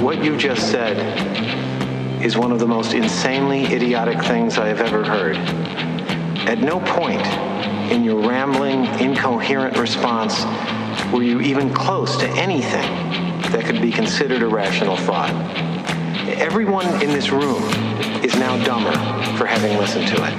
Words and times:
What 0.00 0.22
you 0.22 0.36
just 0.36 0.70
said 0.70 0.96
is 2.22 2.36
one 2.36 2.52
of 2.52 2.58
the 2.58 2.66
most 2.66 2.92
insanely 2.92 3.64
idiotic 3.64 4.22
things 4.22 4.58
I 4.58 4.68
have 4.68 4.80
ever 4.80 5.02
heard. 5.02 5.36
At 6.46 6.58
no 6.58 6.80
point 6.80 7.26
in 7.90 8.04
your 8.04 8.20
rambling, 8.28 8.84
incoherent 9.00 9.78
response 9.78 10.44
were 11.12 11.22
you 11.22 11.40
even 11.40 11.72
close 11.72 12.16
to 12.18 12.28
anything 12.32 12.88
that 13.52 13.64
could 13.64 13.80
be 13.80 13.90
considered 13.90 14.42
a 14.42 14.46
rational 14.46 14.96
thought. 14.96 15.30
Everyone 16.28 16.86
in 17.02 17.08
this 17.08 17.30
room 17.30 17.62
is 18.22 18.36
now 18.36 18.62
dumber 18.64 18.92
for 19.36 19.46
having 19.46 19.78
listened 19.78 20.08
to 20.08 20.16
it. 20.24 20.34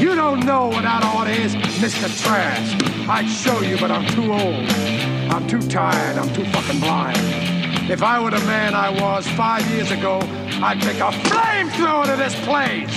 You 0.00 0.14
don't 0.14 0.46
know 0.46 0.68
what 0.68 0.82
that 0.82 1.04
order 1.14 1.30
is, 1.30 1.54
Mr. 1.56 2.08
Trash. 2.24 2.87
I'd 3.10 3.26
show 3.26 3.62
you, 3.62 3.78
but 3.78 3.90
I'm 3.90 4.06
too 4.08 4.30
old. 4.30 4.68
I'm 5.32 5.46
too 5.46 5.62
tired. 5.62 6.18
I'm 6.18 6.30
too 6.34 6.44
fucking 6.44 6.78
blind. 6.78 7.16
If 7.90 8.02
I 8.02 8.20
were 8.20 8.30
the 8.30 8.40
man 8.40 8.74
I 8.74 8.90
was 8.90 9.26
five 9.28 9.66
years 9.70 9.90
ago, 9.90 10.20
I'd 10.62 10.78
take 10.82 10.98
a 10.98 11.10
flamethrower 11.10 12.04
to 12.04 12.16
this 12.16 12.34
place. 12.44 12.92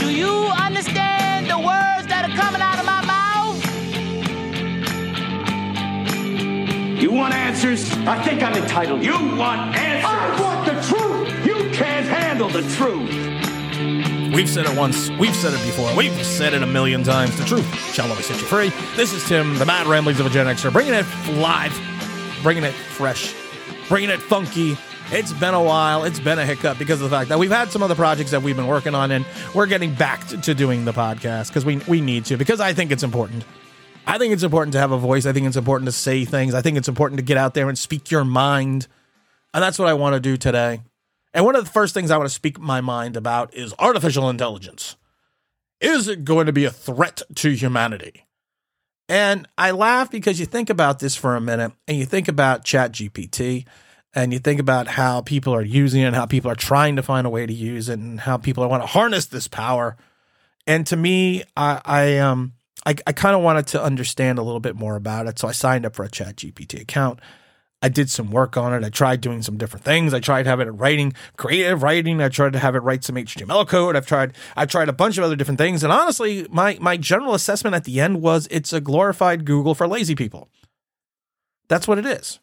Do 0.00 0.10
you 0.10 0.46
understand 0.56 1.50
the 1.50 1.58
words 1.58 2.06
that 2.08 2.24
are 2.24 2.34
coming 2.34 2.62
out 2.62 2.78
of 2.78 2.86
my 2.86 3.04
mouth? 3.04 3.62
You 7.02 7.12
want 7.12 7.34
answers? 7.34 7.92
I 8.06 8.22
think 8.24 8.42
I'm 8.42 8.54
entitled. 8.54 9.04
You 9.04 9.36
want 9.36 9.76
answers? 9.76 10.10
I 10.10 10.40
want 10.40 10.64
the 10.64 10.80
truth. 10.80 11.44
You 11.44 11.70
can't 11.72 12.06
handle 12.06 12.48
the 12.48 12.62
truth. 12.76 13.27
We've 14.32 14.48
said 14.48 14.66
it 14.66 14.76
once. 14.76 15.10
We've 15.10 15.34
said 15.34 15.54
it 15.54 15.64
before. 15.64 15.94
We've 15.96 16.12
said 16.24 16.52
it 16.52 16.62
a 16.62 16.66
million 16.66 17.02
times. 17.02 17.36
The 17.38 17.44
truth 17.44 17.66
shall 17.94 18.08
always 18.10 18.26
set 18.26 18.38
you 18.40 18.46
free. 18.46 18.70
This 18.94 19.12
is 19.12 19.26
Tim, 19.26 19.58
the 19.58 19.64
Mad 19.64 19.86
Ramblings 19.86 20.20
of 20.20 20.26
a 20.26 20.30
Gen 20.30 20.46
Xer, 20.46 20.72
bringing 20.72 20.92
it 20.92 21.06
live, 21.38 21.72
bringing 22.42 22.62
it 22.62 22.74
fresh, 22.74 23.34
bringing 23.88 24.10
it 24.10 24.20
funky. 24.20 24.76
It's 25.10 25.32
been 25.32 25.54
a 25.54 25.62
while. 25.62 26.04
It's 26.04 26.20
been 26.20 26.38
a 26.38 26.44
hiccup 26.44 26.78
because 26.78 27.00
of 27.00 27.08
the 27.08 27.16
fact 27.16 27.30
that 27.30 27.38
we've 27.38 27.50
had 27.50 27.70
some 27.70 27.82
other 27.82 27.94
projects 27.94 28.30
that 28.32 28.42
we've 28.42 28.54
been 28.56 28.66
working 28.66 28.94
on, 28.94 29.10
and 29.10 29.24
we're 29.54 29.66
getting 29.66 29.94
back 29.94 30.26
to, 30.28 30.54
doing 30.54 30.84
the 30.84 30.92
podcast 30.92 31.48
because 31.48 31.64
we 31.64 31.78
we 31.88 32.02
need 32.02 32.26
to 32.26 32.36
because 32.36 32.60
I 32.60 32.74
think 32.74 32.92
it's 32.92 33.02
important. 33.02 33.44
I 34.06 34.18
think 34.18 34.34
it's 34.34 34.42
important 34.42 34.72
to 34.74 34.78
have 34.78 34.92
a 34.92 34.98
voice. 34.98 35.24
I 35.24 35.32
think 35.32 35.46
it's 35.46 35.56
important 35.56 35.86
to 35.86 35.92
say 35.92 36.26
things. 36.26 36.54
I 36.54 36.60
think 36.60 36.76
it's 36.76 36.88
important 36.88 37.18
to 37.18 37.24
get 37.24 37.38
out 37.38 37.54
there 37.54 37.68
and 37.68 37.78
speak 37.78 38.10
your 38.10 38.24
mind, 38.24 38.88
and 39.54 39.62
that's 39.62 39.78
what 39.78 39.88
I 39.88 39.94
want 39.94 40.14
to 40.14 40.20
do 40.20 40.36
today. 40.36 40.82
And 41.38 41.44
one 41.44 41.54
of 41.54 41.64
the 41.64 41.70
first 41.70 41.94
things 41.94 42.10
I 42.10 42.16
want 42.16 42.28
to 42.28 42.34
speak 42.34 42.58
my 42.58 42.80
mind 42.80 43.16
about 43.16 43.54
is 43.54 43.72
artificial 43.78 44.28
intelligence. 44.28 44.96
Is 45.80 46.08
it 46.08 46.24
going 46.24 46.46
to 46.46 46.52
be 46.52 46.64
a 46.64 46.70
threat 46.72 47.22
to 47.36 47.54
humanity? 47.54 48.26
And 49.08 49.46
I 49.56 49.70
laugh 49.70 50.10
because 50.10 50.40
you 50.40 50.46
think 50.46 50.68
about 50.68 50.98
this 50.98 51.14
for 51.14 51.36
a 51.36 51.40
minute 51.40 51.70
and 51.86 51.96
you 51.96 52.06
think 52.06 52.26
about 52.26 52.64
ChatGPT 52.64 53.66
and 54.12 54.32
you 54.32 54.40
think 54.40 54.58
about 54.58 54.88
how 54.88 55.20
people 55.20 55.54
are 55.54 55.62
using 55.62 56.02
it, 56.02 56.06
and 56.06 56.16
how 56.16 56.26
people 56.26 56.50
are 56.50 56.56
trying 56.56 56.96
to 56.96 57.04
find 57.04 57.24
a 57.24 57.30
way 57.30 57.46
to 57.46 57.54
use 57.54 57.88
it, 57.88 58.00
and 58.00 58.18
how 58.18 58.36
people 58.36 58.68
want 58.68 58.82
to 58.82 58.88
harness 58.88 59.26
this 59.26 59.46
power. 59.46 59.96
And 60.66 60.84
to 60.88 60.96
me, 60.96 61.44
I, 61.56 61.80
I 61.84 62.18
um 62.18 62.54
I, 62.84 62.96
I 63.06 63.12
kind 63.12 63.36
of 63.36 63.42
wanted 63.42 63.68
to 63.68 63.82
understand 63.82 64.40
a 64.40 64.42
little 64.42 64.58
bit 64.58 64.74
more 64.74 64.96
about 64.96 65.28
it. 65.28 65.38
So 65.38 65.46
I 65.46 65.52
signed 65.52 65.86
up 65.86 65.94
for 65.94 66.04
a 66.04 66.08
ChatGPT 66.08 66.80
account. 66.80 67.20
I 67.80 67.88
did 67.88 68.10
some 68.10 68.30
work 68.30 68.56
on 68.56 68.74
it. 68.74 68.84
I 68.84 68.90
tried 68.90 69.20
doing 69.20 69.42
some 69.42 69.56
different 69.56 69.84
things. 69.84 70.12
I 70.12 70.18
tried 70.18 70.46
having 70.46 70.66
it 70.66 70.72
writing 70.72 71.12
creative 71.36 71.82
writing. 71.82 72.20
I 72.20 72.28
tried 72.28 72.54
to 72.54 72.58
have 72.58 72.74
it 72.74 72.80
write 72.80 73.04
some 73.04 73.16
HTML 73.16 73.68
code. 73.68 73.94
I've 73.94 74.06
tried 74.06 74.34
I've 74.56 74.68
tried 74.68 74.88
a 74.88 74.92
bunch 74.92 75.16
of 75.16 75.24
other 75.24 75.36
different 75.36 75.58
things. 75.58 75.84
And 75.84 75.92
honestly, 75.92 76.46
my 76.50 76.76
my 76.80 76.96
general 76.96 77.34
assessment 77.34 77.76
at 77.76 77.84
the 77.84 78.00
end 78.00 78.20
was 78.20 78.48
it's 78.50 78.72
a 78.72 78.80
glorified 78.80 79.44
Google 79.44 79.74
for 79.74 79.86
lazy 79.86 80.16
people. 80.16 80.48
That's 81.68 81.86
what 81.86 81.98
it 81.98 82.06
is. 82.06 82.40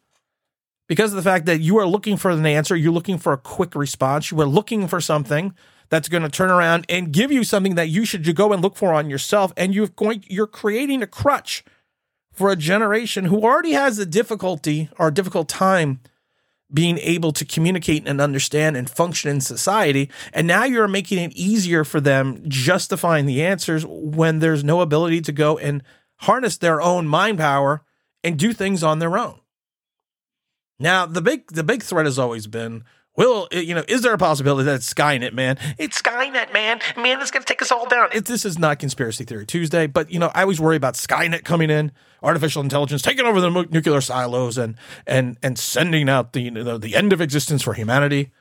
Because 0.88 1.12
of 1.12 1.18
the 1.18 1.24
fact 1.24 1.48
that 1.48 1.62
you 1.62 1.78
are 1.80 1.88
looking 1.88 2.16
for 2.16 2.30
an 2.30 2.46
answer, 2.46 2.76
you're 2.76 2.94
looking 2.94 3.18
for 3.18 3.34
a 3.34 3.38
quick 3.38 3.76
response, 3.76 4.30
you 4.30 4.40
are 4.40 4.46
looking 4.46 4.88
for 4.88 5.02
something 5.02 5.54
that's 5.90 6.08
going 6.08 6.24
to 6.24 6.30
turn 6.30 6.52
around 6.52 6.86
and 6.90 7.12
give 7.12 7.32
you 7.32 7.44
something 7.44 7.76
that 7.76 7.90
you 7.90 8.06
should 8.06 8.36
go 8.36 8.54
and 8.54 8.62
look 8.62 8.76
for 8.76 8.94
on 8.94 9.10
yourself 9.10 9.52
and 9.58 9.76
you're 9.76 9.88
going 9.88 10.24
you're 10.28 10.48
creating 10.48 11.02
a 11.02 11.08
crutch 11.08 11.64
for 12.36 12.52
a 12.52 12.56
generation 12.56 13.26
who 13.26 13.42
already 13.42 13.72
has 13.72 13.98
a 13.98 14.06
difficulty 14.06 14.90
or 15.00 15.08
a 15.08 15.14
difficult 15.14 15.50
time 15.50 16.02
being 16.74 16.98
able 17.00 17.32
to 17.32 17.46
communicate 17.46 18.08
and 18.08 18.20
understand 18.20 18.76
and 18.76 18.90
function 18.90 19.32
in 19.32 19.40
society. 19.40 20.10
And 20.34 20.46
now 20.48 20.66
you're 20.66 20.88
making 20.88 21.20
it 21.20 21.34
easier 21.34 21.84
for 21.84 22.02
them 22.02 22.44
justifying 22.48 23.26
the 23.26 23.44
answers 23.44 23.86
when 23.86 24.40
there's 24.40 24.64
no 24.64 24.82
ability 24.82 25.22
to 25.22 25.32
go 25.32 25.58
and 25.58 25.84
harness 26.18 26.58
their 26.58 26.82
own 26.82 27.08
mind 27.08 27.38
power 27.38 27.84
and 28.24 28.38
do 28.38 28.52
things 28.52 28.84
on 28.84 29.00
their 29.00 29.18
own. 29.18 29.40
Now, 30.80 31.06
the 31.06 31.22
big 31.22 31.48
the 31.54 31.64
big 31.64 31.84
threat 31.84 32.06
has 32.06 32.20
always 32.20 32.48
been 32.48 32.84
Will 33.16 33.48
uh, 33.54 33.58
you 33.58 33.74
know? 33.74 33.84
Is 33.88 34.02
there 34.02 34.14
a 34.14 34.18
possibility 34.18 34.66
that 34.66 34.76
it's 34.76 34.94
Skynet, 34.94 35.34
man? 35.34 35.58
It's 35.78 36.02
Skynet, 36.02 36.54
man. 36.54 36.80
Man, 36.98 37.22
it's 37.22 37.32
gonna 37.32 37.46
take 37.46 37.62
us 37.62 37.72
all 37.72 37.88
down. 37.88 38.10
It, 38.14 38.26
this 38.26 38.46
is 38.46 38.60
not 38.60 38.80
conspiracy 38.80 39.24
theory 39.24 39.46
Tuesday, 39.46 39.88
but 39.88 40.12
you 40.12 40.20
know, 40.20 40.32
I 40.34 40.42
always 40.42 40.60
worry 40.60 40.76
about 40.76 40.96
Skynet 40.96 41.44
coming 41.44 41.70
in, 41.70 41.92
artificial 42.22 42.62
intelligence 42.62 43.02
taking 43.02 43.26
over 43.26 43.40
the 43.40 43.50
nuclear 43.50 44.02
silos, 44.02 44.58
and 44.58 44.76
and 45.08 45.38
and 45.42 45.58
sending 45.58 46.10
out 46.10 46.34
the 46.34 46.42
you 46.42 46.52
know, 46.52 46.78
the 46.78 46.96
end 46.96 47.14
of 47.14 47.22
existence 47.22 47.62
for 47.62 47.74
humanity. 47.74 48.32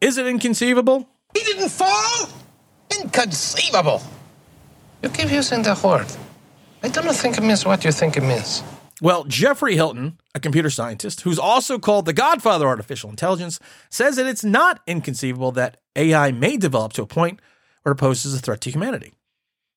Is 0.00 0.18
it 0.18 0.26
inconceivable? 0.26 1.08
He 1.34 1.42
didn't 1.42 1.70
fall? 1.70 2.28
Inconceivable. 3.00 4.02
You 5.02 5.08
keep 5.10 5.30
using 5.30 5.62
the 5.62 5.78
word. 5.82 6.06
I 6.82 6.88
don't 6.88 7.14
think 7.14 7.38
it 7.38 7.42
means 7.42 7.64
what 7.64 7.84
you 7.84 7.92
think 7.92 8.16
it 8.16 8.22
means. 8.22 8.62
Well, 9.00 9.24
Geoffrey 9.24 9.76
Hinton, 9.76 10.18
a 10.34 10.40
computer 10.40 10.70
scientist 10.70 11.20
who's 11.20 11.38
also 11.38 11.78
called 11.78 12.04
the 12.04 12.12
godfather 12.12 12.64
of 12.64 12.70
artificial 12.70 13.10
intelligence, 13.10 13.60
says 13.90 14.16
that 14.16 14.26
it's 14.26 14.44
not 14.44 14.80
inconceivable 14.86 15.52
that 15.52 15.78
AI 15.94 16.32
may 16.32 16.56
develop 16.56 16.92
to 16.94 17.02
a 17.02 17.06
point 17.06 17.40
where 17.82 17.92
it 17.92 17.96
poses 17.96 18.34
a 18.34 18.38
threat 18.38 18.60
to 18.62 18.70
humanity. 18.70 19.12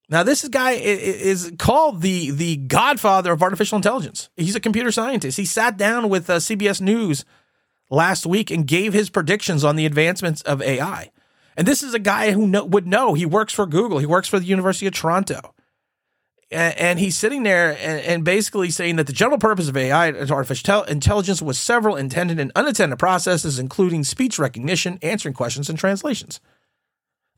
Now, 0.10 0.24
this 0.24 0.46
guy 0.50 0.72
is 0.72 1.54
called 1.58 2.02
the 2.02 2.32
the 2.32 2.58
godfather 2.58 3.32
of 3.32 3.42
artificial 3.42 3.78
intelligence. 3.78 4.30
He's 4.36 4.56
a 4.56 4.60
computer 4.60 4.92
scientist. 4.92 5.38
He 5.38 5.46
sat 5.46 5.78
down 5.78 6.10
with 6.10 6.30
uh, 6.30 6.38
CBS 6.38 6.82
News 6.82 7.24
last 7.90 8.26
week 8.26 8.52
and 8.52 8.68
gave 8.68 8.92
his 8.92 9.10
predictions 9.10 9.64
on 9.64 9.78
the 9.78 9.86
advancements 9.86 10.42
of 10.42 10.62
AI. 10.62 11.12
And 11.56 11.66
this 11.66 11.84
is 11.84 11.94
a 11.94 12.00
guy 12.00 12.32
who 12.32 12.48
know, 12.48 12.66
would 12.66 12.88
know. 12.88 13.14
He 13.14 13.26
works 13.26 13.54
for 13.54 13.66
Google. 13.66 14.00
He 14.00 14.06
works 14.06 14.28
for 14.28 14.40
the 14.40 14.46
University 14.46 14.88
of 14.88 14.94
Toronto 14.94 15.54
and 16.52 17.00
he's 17.00 17.18
sitting 17.18 17.44
there 17.44 17.78
and, 17.80 18.24
basically 18.26 18.70
saying 18.70 18.98
that 18.98 19.08
the 19.08 19.14
general 19.14 19.38
purpose 19.38 19.70
of 19.70 19.78
AI, 19.78 20.12
artificial 20.12 20.84
intelligence, 20.84 21.42
was 21.42 21.58
several 21.58 21.96
intended 21.96 22.40
and 22.40 22.52
unattended 22.56 23.00
processes, 23.00 23.58
including 23.58 24.04
speech 24.04 24.38
recognition, 24.38 25.00
answering 25.02 25.34
questions, 25.34 25.70
and 25.70 25.80
translations. 25.80 26.42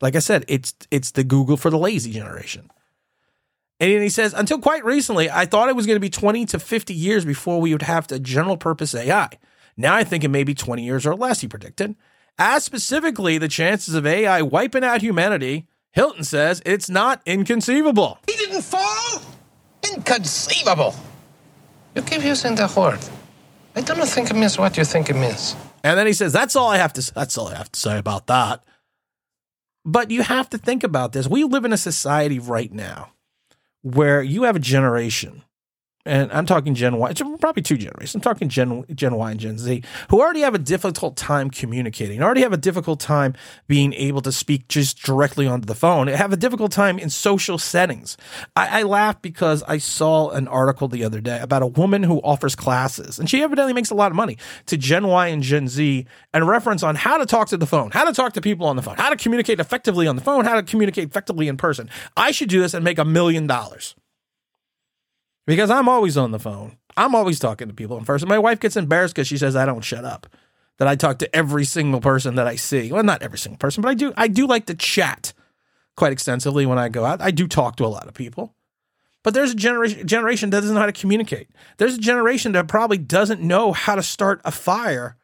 Like 0.02 0.16
I 0.16 0.20
said, 0.20 0.46
it's 0.48 0.74
it's 0.90 1.12
the 1.12 1.24
Google 1.24 1.58
for 1.58 1.70
the 1.70 1.78
lazy 1.78 2.12
generation. 2.12 2.72
And 3.80 4.02
he 4.02 4.10
says, 4.10 4.34
until 4.34 4.60
quite 4.60 4.86
recently, 4.86 5.30
I 5.30 5.46
thought 5.46 5.70
it 5.70 5.76
was 5.76 5.86
going 5.86 5.98
to 5.98 6.00
be 6.00 6.10
20 6.10 6.46
to 6.48 6.60
50 6.60 6.94
years 6.94 7.26
before 7.26 7.60
we 7.60 7.74
would 7.74 7.82
have 7.82 8.08
the 8.08 8.20
general 8.20 8.56
purpose 8.56 8.96
AI. 8.96 9.30
Now 9.76 9.96
I 9.96 10.04
think 10.04 10.24
it 10.24 10.30
may 10.30 10.44
be 10.44 10.54
20 10.54 10.84
years 10.84 11.06
or 11.06 11.16
less, 11.16 11.42
he 11.42 11.48
predicted. 11.48 11.96
As 12.38 12.64
specifically, 12.64 13.38
the 13.38 13.48
chances 13.48 13.94
of 13.94 14.08
AI 14.08 14.42
wiping 14.42 14.84
out 14.84 15.02
humanity 15.02 15.68
Hinton 15.94 16.24
says 16.24 16.62
it's 16.66 16.90
not 16.90 17.22
inconceivable. 17.26 18.18
Inconceivable. 19.92 20.96
You 21.96 22.02
keep 22.02 22.24
using 22.24 22.56
the 22.56 22.72
word. 22.76 23.00
I 23.76 23.82
don't 23.82 24.08
think 24.08 24.30
it 24.30 24.36
means 24.36 24.58
what 24.58 24.78
you 24.78 24.86
think 24.86 25.10
it 25.10 25.16
means. 25.16 25.56
And 25.84 25.98
then 25.98 26.08
he 26.08 26.14
says, 26.14 26.32
"That's 26.32 26.56
all 26.56 26.70
I 26.70 26.78
have 26.78 26.94
to. 26.94 27.14
That's 27.14 27.38
all 27.38 27.48
I 27.48 27.56
have 27.56 27.72
to 27.72 27.80
say 27.80 27.98
about 27.98 28.28
that." 28.28 28.64
But 29.86 30.12
you 30.12 30.24
have 30.24 30.50
to 30.52 30.58
think 30.58 30.84
about 30.84 31.12
this. 31.12 31.28
We 31.28 31.44
live 31.44 31.66
in 31.66 31.74
a 31.74 31.78
society 31.78 32.40
right 32.40 32.72
now 32.72 33.12
where 33.82 34.22
you 34.22 34.44
have 34.44 34.56
a 34.56 34.60
generation 34.60 35.44
and 36.06 36.32
I'm 36.34 36.46
talking 36.46 36.76
Gen 36.76 36.98
Y, 36.98 37.14
probably 37.40 37.64
two 37.64 37.78
generations. 37.78 38.16
I'm 38.16 38.22
talking 38.22 38.50
Gen 38.50 38.84
Gen 38.94 39.16
Y 39.16 39.32
and 39.32 39.40
Gen 39.40 39.58
Z, 39.58 39.84
who 40.10 40.22
already 40.22 40.42
have 40.42 40.54
a 40.54 40.60
difficult 40.60 41.16
time 41.16 41.50
communicating, 41.50 42.22
already 42.22 42.42
have 42.42 42.52
a 42.52 42.58
difficult 42.58 43.00
time 43.00 43.34
being 43.68 43.94
able 43.94 44.22
to 44.22 44.32
speak 44.32 44.68
just 44.68 45.02
directly 45.02 45.48
onto 45.48 45.66
the 45.66 45.76
phone, 45.76 46.08
have 46.08 46.34
a 46.34 46.38
difficult 46.38 46.72
time 46.72 47.00
in 47.00 47.10
social 47.10 47.58
settings. 47.58 48.18
I, 48.56 48.80
I 48.80 48.84
laugh 48.84 49.22
because 49.22 49.64
I 49.64 49.78
saw 49.78 50.30
an 50.32 50.48
article 50.48 50.88
the 50.88 51.06
other 51.06 51.22
day 51.22 51.40
about 51.40 51.62
a 51.62 51.68
woman 51.68 52.04
who 52.04 52.20
offers 52.20 52.56
classes, 52.56 53.18
and 53.18 53.30
she 53.30 53.42
evidently 53.42 53.74
makes 53.74 53.90
a 53.90 53.96
lot 53.96 54.12
of 54.12 54.16
money 54.16 54.38
to 54.66 54.78
Gen 54.78 55.08
Y 55.08 55.28
and 55.28 55.42
Gen 55.42 55.68
Z, 55.68 56.06
and 56.34 56.48
reference 56.48 56.84
on 56.84 56.96
how 56.96 57.18
to 57.18 57.26
talk 57.26 57.48
to 57.50 57.58
the 57.58 57.66
phone, 57.66 57.92
how 57.92 58.04
to 58.04 58.14
talk 58.14 58.34
to 58.34 58.42
people 58.42 58.68
on 58.68 58.76
the 58.76 58.82
phone, 58.82 58.96
how 58.98 59.10
to 59.10 59.16
communicate 59.16 59.60
effectively 59.60 60.08
on 60.08 60.16
the 60.16 60.22
phone, 60.22 60.44
how 60.44 60.56
to 60.56 60.64
communicate 60.64 61.08
effectively 61.10 61.48
in 61.48 61.56
person. 61.56 61.90
I 62.18 62.32
should 62.32 62.50
do 62.50 62.62
this 62.62 62.74
and 62.74 62.84
make 62.84 63.00
a 63.00 63.06
million 63.06 63.48
dollars 63.48 63.96
because 65.46 65.70
I'm 65.70 65.90
always 65.90 66.18
on 66.18 66.32
the 66.32 66.40
phone. 66.40 66.78
I'm 66.96 67.16
always 67.16 67.40
talking 67.40 67.68
to 67.68 67.74
people 67.74 67.98
in 67.98 68.06
person. 68.06 68.30
My 68.30 68.40
wife 68.40 68.60
gets 68.60 68.78
embarrassed 68.78 69.16
because 69.16 69.28
she 69.28 69.38
says 69.38 69.56
I 69.56 69.66
don't 69.66 69.82
shut 69.82 70.06
up. 70.06 70.28
That 70.80 70.88
I 70.88 70.96
talk 70.96 71.20
to 71.20 71.36
every 71.36 71.66
single 71.66 72.02
person 72.02 72.36
that 72.36 72.48
I 72.48 72.56
see. 72.56 72.92
Well, 72.92 73.04
not 73.04 73.22
every 73.22 73.38
single 73.38 73.60
person, 73.60 73.82
but 73.84 73.90
I 73.90 73.94
do. 73.94 74.12
I 74.18 74.28
do 74.28 74.48
like 74.48 74.66
to 74.66 74.74
chat 74.74 75.32
quite 75.96 76.12
extensively 76.12 76.66
when 76.66 76.80
I 76.80 76.90
go 76.90 77.06
out. 77.06 77.22
I 77.22 77.30
do 77.30 77.48
talk 77.48 77.76
to 77.76 77.86
a 77.86 77.88
lot 77.88 78.08
of 78.08 78.16
people. 78.16 78.56
But 79.24 79.34
there's 79.34 79.52
a 79.52 79.56
generation 79.56 80.06
generation 80.06 80.50
that 80.50 80.62
doesn't 80.62 80.74
know 80.74 80.82
how 80.82 80.88
to 80.88 80.92
communicate. 80.92 81.48
There's 81.78 81.96
a 81.96 82.02
generation 82.02 82.52
that 82.54 82.68
probably 82.68 82.98
doesn't 82.98 83.42
know 83.42 83.72
how 83.72 83.96
to 83.96 84.04
start 84.04 84.42
a 84.44 84.52
fire 84.52 85.16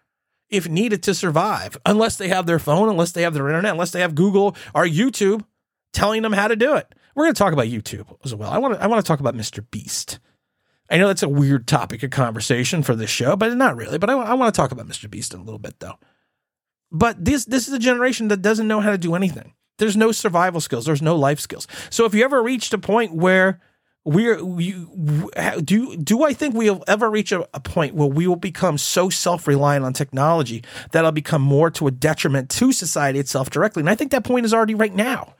if 0.49 0.67
needed 0.67 1.03
to 1.03 1.13
survive, 1.13 1.77
unless 1.85 2.15
they 2.15 2.27
have 2.27 2.45
their 2.45 2.59
phone, 2.59 2.89
unless 2.89 3.11
they 3.11 3.21
have 3.21 3.33
their 3.33 3.47
internet, 3.47 3.71
unless 3.71 3.91
they 3.91 4.01
have 4.01 4.15
Google 4.15 4.55
or 4.73 4.85
YouTube 4.85 5.43
telling 5.93 6.21
them 6.21 6.33
how 6.33 6.47
to 6.47 6.55
do 6.55 6.75
it. 6.75 6.95
We're 7.19 7.25
going 7.25 7.35
to 7.35 7.39
talk 7.39 7.51
about 7.51 7.65
YouTube 7.65 8.15
as 8.23 8.33
well. 8.33 8.49
I 8.49 8.59
want 8.59 8.75
to 8.75 8.81
I 8.81 8.87
want 8.87 9.03
to 9.03 9.05
talk 9.05 9.19
about 9.19 9.35
Mr. 9.35 9.61
Beast. 9.71 10.19
I 10.89 10.97
know 10.97 11.07
that's 11.07 11.21
a 11.21 11.27
weird 11.27 11.67
topic 11.67 12.01
of 12.01 12.11
conversation 12.11 12.81
for 12.81 12.95
this 12.95 13.09
show, 13.09 13.35
but 13.35 13.57
not 13.57 13.75
really. 13.75 13.97
But 13.97 14.09
I, 14.09 14.13
I 14.13 14.33
want 14.35 14.55
to 14.55 14.57
talk 14.57 14.71
about 14.71 14.87
Mr. 14.87 15.09
Beast 15.09 15.33
in 15.33 15.41
a 15.41 15.43
little 15.43 15.59
bit, 15.59 15.81
though. 15.81 15.95
But 16.93 17.25
this 17.25 17.43
this 17.43 17.67
is 17.67 17.73
a 17.73 17.77
generation 17.77 18.29
that 18.29 18.41
doesn't 18.41 18.69
know 18.69 18.79
how 18.79 18.91
to 18.91 18.97
do 18.97 19.15
anything. 19.15 19.53
There's 19.79 19.97
no 19.97 20.13
survival 20.13 20.61
skills. 20.61 20.85
There's 20.85 21.01
no 21.01 21.17
life 21.17 21.41
skills. 21.41 21.67
So 21.89 22.05
if 22.05 22.13
you 22.13 22.23
ever 22.23 22.41
reached 22.41 22.73
a 22.73 22.77
point 22.77 23.13
where 23.13 23.59
we're 24.05 24.39
you, 24.57 25.29
do 25.61 25.97
do 25.97 26.23
I 26.23 26.31
think 26.31 26.55
we'll 26.55 26.85
ever 26.87 27.11
reach 27.11 27.33
a, 27.33 27.45
a 27.53 27.59
point 27.59 27.95
where 27.95 28.07
we 28.07 28.27
will 28.27 28.37
become 28.37 28.77
so 28.77 29.09
self 29.09 29.45
reliant 29.45 29.83
on 29.83 29.91
technology 29.91 30.63
that 30.91 30.99
it'll 30.99 31.11
become 31.11 31.41
more 31.41 31.69
to 31.71 31.87
a 31.87 31.91
detriment 31.91 32.49
to 32.51 32.71
society 32.71 33.19
itself 33.19 33.49
directly? 33.49 33.81
And 33.81 33.89
I 33.89 33.95
think 33.95 34.11
that 34.11 34.23
point 34.23 34.45
is 34.45 34.53
already 34.53 34.73
right 34.73 34.95
now. 34.95 35.35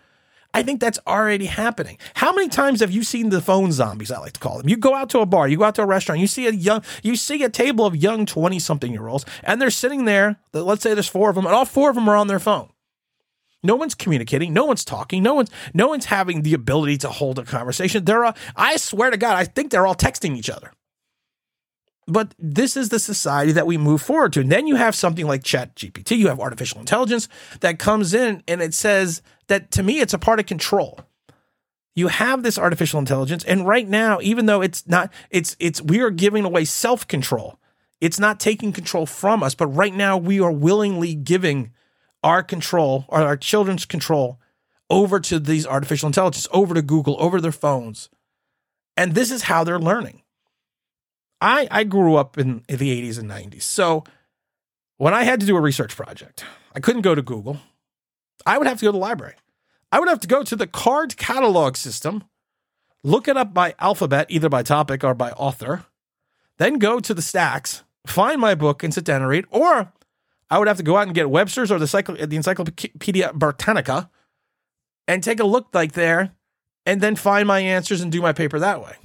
I 0.54 0.64
think 0.64 0.80
that's 0.80 1.00
already 1.06 1.46
happening. 1.46 1.98
How 2.16 2.34
many 2.34 2.50
times 2.50 2.80
have 2.80 2.92
you 2.92 3.04
seen 3.04 3.30
the 3.30 3.40
phone 3.42 3.72
zombies? 3.72 4.12
I 4.12 4.20
like 4.20 4.34
to 4.34 4.40
call 4.40 4.58
them. 4.58 4.68
You 4.68 4.78
go 4.78 4.96
out 4.96 5.10
to 5.12 5.20
a 5.20 5.26
bar, 5.26 5.48
you 5.48 5.58
go 5.58 5.66
out 5.66 5.76
to 5.76 5.84
a 5.84 5.86
restaurant, 5.86 6.22
you 6.22 6.28
see 6.28 6.48
a 6.48 6.52
young, 6.52 6.84
you 7.04 7.16
see 7.16 7.44
a 7.44 7.50
table 7.50 7.86
of 7.86 7.96
young 7.96 8.26
twenty 8.26 8.58
something 8.60 8.92
year 8.92 9.08
olds, 9.08 9.26
and 9.44 9.62
they're 9.62 9.70
sitting 9.70 10.06
there. 10.06 10.38
Let's 10.52 10.82
say 10.82 10.94
there's 10.94 11.08
four 11.08 11.30
of 11.30 11.36
them, 11.36 11.46
and 11.46 11.54
all 11.54 11.66
four 11.66 11.90
of 11.90 11.96
them 11.96 12.10
are 12.10 12.16
on 12.16 12.28
their 12.28 12.40
phone. 12.40 12.70
No 13.62 13.76
one's 13.76 13.94
communicating. 13.94 14.54
No 14.54 14.66
one's 14.66 14.86
talking. 14.86 15.22
No 15.22 15.34
one's 15.34 15.52
no 15.74 15.88
one's 15.88 16.06
having 16.06 16.42
the 16.42 16.54
ability 16.54 16.98
to 17.00 17.10
hold 17.10 17.38
a 17.40 17.44
conversation. 17.44 18.06
They're 18.06 18.26
all, 18.26 18.36
I 18.56 18.78
swear 18.78 19.12
to 19.12 19.18
God, 19.18 19.36
I 19.36 19.46
think 19.46 19.70
they're 19.70 19.86
all 19.86 19.96
texting 19.96 20.36
each 20.36 20.50
other. 20.50 20.72
But 22.10 22.34
this 22.40 22.76
is 22.76 22.90
the 22.90 23.00
society 23.00 23.52
that 23.52 23.68
we 23.68 23.78
move 23.78 24.02
forward 24.02 24.34
to. 24.34 24.42
And 24.42 24.52
then 24.52 24.68
you 24.68 24.76
have 24.76 24.96
something 24.96 25.28
like 25.28 25.44
Chat 25.44 25.76
GPT. 25.76 26.18
You 26.18 26.28
have 26.28 26.40
artificial 26.40 26.80
intelligence 26.80 27.30
that 27.60 27.80
comes 27.80 28.14
in 28.14 28.44
and 28.48 28.62
it 28.62 28.74
says 28.74 29.22
that 29.48 29.72
to 29.72 29.84
me 29.84 30.00
it's 30.00 30.14
a 30.14 30.20
part 30.20 30.40
of 30.40 30.46
control. 30.46 31.00
You 31.96 32.08
have 32.08 32.44
this 32.44 32.58
artificial 32.58 33.00
intelligence, 33.00 33.44
and 33.44 33.68
right 33.68 33.86
now, 33.86 34.20
even 34.22 34.46
though 34.46 34.62
it's 34.62 34.88
not, 34.88 35.12
it's 35.32 35.58
it's 35.60 35.82
we 35.82 36.00
are 36.00 36.12
giving 36.12 36.46
away 36.46 36.64
self 36.64 37.06
control. 37.06 37.60
It's 38.00 38.20
not 38.20 38.40
taking 38.40 38.72
control 38.72 39.06
from 39.06 39.44
us, 39.44 39.54
but 39.54 39.68
right 39.68 39.94
now 39.94 40.16
we 40.16 40.40
are 40.40 40.52
willingly 40.52 41.14
giving 41.14 41.72
our 42.24 42.42
control 42.42 43.04
or 43.10 43.20
our 43.20 43.36
children's 43.36 43.86
control 43.86 44.40
over 44.90 45.20
to 45.20 45.40
these 45.40 45.68
artificial 45.68 46.08
intelligence, 46.08 46.48
over 46.54 46.74
to 46.74 46.82
Google, 46.82 47.18
over 47.20 47.42
their 47.42 47.52
phones. 47.52 48.10
And 48.96 49.14
this 49.14 49.32
is 49.32 49.44
how 49.44 49.66
they're 49.66 49.80
learning. 49.80 50.22
I, 51.42 51.68
I 51.72 51.84
grew 51.84 52.16
up 52.16 52.38
in, 52.38 52.64
the 52.68 52.76
80s 52.76 53.20
and 53.20 53.30
90s. 53.30 53.64
So 53.64 54.04
when 54.98 55.14
I 55.14 55.24
had 55.24 55.40
to 55.40 55.46
do 55.46 55.56
a 55.56 55.62
research 55.62 55.96
project, 55.96 56.44
I 56.76 56.80
couldn't 56.80 57.02
go 57.02 57.16
to 57.16 57.22
Google. 57.22 57.58
I 58.46 58.58
would 58.58 58.68
have 58.68 58.80
to 58.80 58.86
go 58.86 58.90
to 58.90 58.94
the 58.94 58.98
library. 58.98 59.36
I 59.92 60.00
would 60.00 60.10
have 60.10 60.20
to 60.20 60.28
go 60.28 60.44
to 60.44 60.56
the 60.56 60.68
card 60.68 61.18
catalog 61.18 61.76
system, 61.76 62.24
look 63.04 63.28
it 63.28 63.38
up 63.38 63.54
by 63.54 63.76
alphabet, 63.80 64.28
either 64.30 64.50
by 64.50 64.64
topic 64.64 65.04
or 65.04 65.14
by 65.14 65.32
author, 65.32 65.86
then 66.58 66.78
go 66.78 67.00
to 67.00 67.14
the 67.14 67.22
stacks, 67.22 67.84
find 68.06 68.40
my 68.40 68.54
book 68.54 68.84
and 68.84 68.94
sit 68.94 69.06
down 69.06 69.22
and 69.22 69.30
read, 69.30 69.46
or 69.50 69.92
I 70.50 70.60
would 70.60 70.68
have 70.68 70.78
to 70.78 70.84
go 70.84 70.98
out 70.98 71.08
and 71.08 71.16
get 71.16 71.30
Webster's 71.30 71.72
or 71.72 71.80
the, 71.80 72.28
the 72.28 72.36
Encyclopedia 72.36 73.34
Britannica 73.34 74.10
and 75.08 75.24
take 75.24 75.40
a 75.40 75.46
look 75.46 75.70
like 75.74 75.94
there 75.94 76.32
and 76.86 77.02
then 77.02 77.16
find 77.16 77.48
my 77.48 77.60
answers 77.60 78.02
and 78.02 78.12
do 78.12 78.22
my 78.22 78.34
paper 78.34 78.60
that 78.60 78.82
way. 78.82 78.96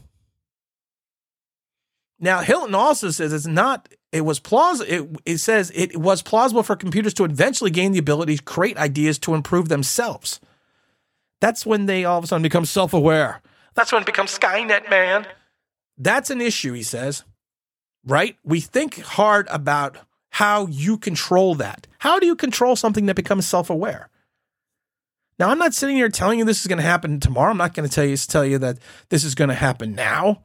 Now, 2.18 2.40
Hinton 2.40 2.74
also 2.74 3.10
says 3.10 3.32
it's 3.32 3.46
not, 3.46 3.88
it 4.12 4.22
was 4.22 4.38
plausible, 4.38 4.90
it, 4.90 5.20
it 5.26 5.38
says 5.38 5.72
it 5.74 5.96
was 5.96 6.22
plausible 6.22 6.62
for 6.62 6.76
computers 6.76 7.14
to 7.14 7.24
eventually 7.24 7.70
gain 7.70 7.92
the 7.92 7.98
ability 7.98 8.36
to 8.36 8.42
create 8.42 8.76
ideas 8.76 9.18
to 9.20 9.34
improve 9.34 9.68
themselves. 9.68 10.40
That's 11.40 11.66
when 11.66 11.86
they 11.86 12.04
all 12.04 12.18
of 12.18 12.24
a 12.24 12.26
sudden 12.26 12.42
become 12.42 12.64
self 12.64 12.94
aware. 12.94 13.42
That's 13.74 13.92
when 13.92 14.02
it 14.02 14.06
becomes 14.06 14.36
Skynet, 14.38 14.88
man. 14.88 15.26
That's 15.98 16.30
an 16.30 16.40
issue, 16.40 16.72
he 16.72 16.82
says, 16.82 17.24
right? 18.06 18.36
We 18.44 18.60
think 18.60 19.00
hard 19.00 19.46
about 19.50 19.98
how 20.30 20.66
you 20.66 20.96
control 20.96 21.54
that. 21.56 21.86
How 21.98 22.18
do 22.18 22.26
you 22.26 22.34
control 22.36 22.76
something 22.76 23.06
that 23.06 23.16
becomes 23.16 23.46
self 23.46 23.70
aware? 23.70 24.08
Now, 25.38 25.50
I'm 25.50 25.58
not 25.58 25.74
sitting 25.74 25.96
here 25.96 26.08
telling 26.08 26.38
you 26.38 26.44
this 26.44 26.60
is 26.60 26.68
going 26.68 26.78
to 26.78 26.84
happen 26.84 27.18
tomorrow. 27.18 27.50
I'm 27.50 27.56
not 27.56 27.74
going 27.74 27.88
to 27.88 27.94
tell 27.94 28.04
you 28.04 28.16
tell 28.16 28.44
you 28.44 28.58
that 28.58 28.78
this 29.08 29.24
is 29.24 29.34
going 29.34 29.48
to 29.48 29.54
happen 29.54 29.94
now. 29.94 30.44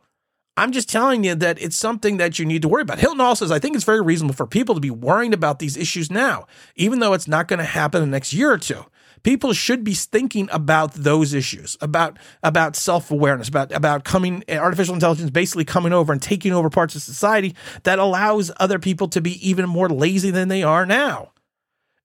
I'm 0.59 0.71
just 0.71 0.89
telling 0.89 1.23
you 1.23 1.35
that 1.35 1.61
it's 1.61 1.77
something 1.77 2.17
that 2.17 2.37
you 2.37 2.45
need 2.45 2.61
to 2.63 2.67
worry 2.67 2.81
about. 2.81 2.99
Hinton 2.99 3.21
also 3.21 3.45
says, 3.45 3.51
I 3.51 3.59
think 3.59 3.75
it's 3.75 3.85
very 3.85 4.01
reasonable 4.01 4.35
for 4.35 4.45
people 4.45 4.75
to 4.75 4.81
be 4.81 4.91
worrying 4.91 5.33
about 5.33 5.59
these 5.59 5.77
issues 5.77 6.11
now, 6.11 6.47
even 6.75 6.99
though 6.99 7.13
it's 7.13 7.27
not 7.27 7.47
going 7.47 7.59
to 7.59 7.65
happen 7.65 8.03
in 8.03 8.09
the 8.09 8.15
next 8.15 8.33
year 8.33 8.51
or 8.51 8.57
two 8.57 8.85
people 9.23 9.53
should 9.53 9.83
be 9.83 9.93
thinking 9.93 10.49
about 10.51 10.93
those 10.93 11.33
issues, 11.33 11.77
about 11.81 12.17
about 12.43 12.75
self 12.75 13.11
awareness, 13.11 13.47
about 13.47 13.71
about 13.71 14.03
coming 14.03 14.43
artificial 14.49 14.93
intelligence 14.93 15.29
basically 15.29 15.65
coming 15.65 15.93
over 15.93 16.13
and 16.13 16.21
taking 16.21 16.53
over 16.53 16.69
parts 16.69 16.95
of 16.95 17.01
society 17.01 17.55
that 17.83 17.99
allows 17.99 18.51
other 18.57 18.79
people 18.79 19.07
to 19.09 19.21
be 19.21 19.47
even 19.47 19.67
more 19.67 19.89
lazy 19.89 20.31
than 20.31 20.47
they 20.47 20.63
are 20.63 20.85
now. 20.85 21.31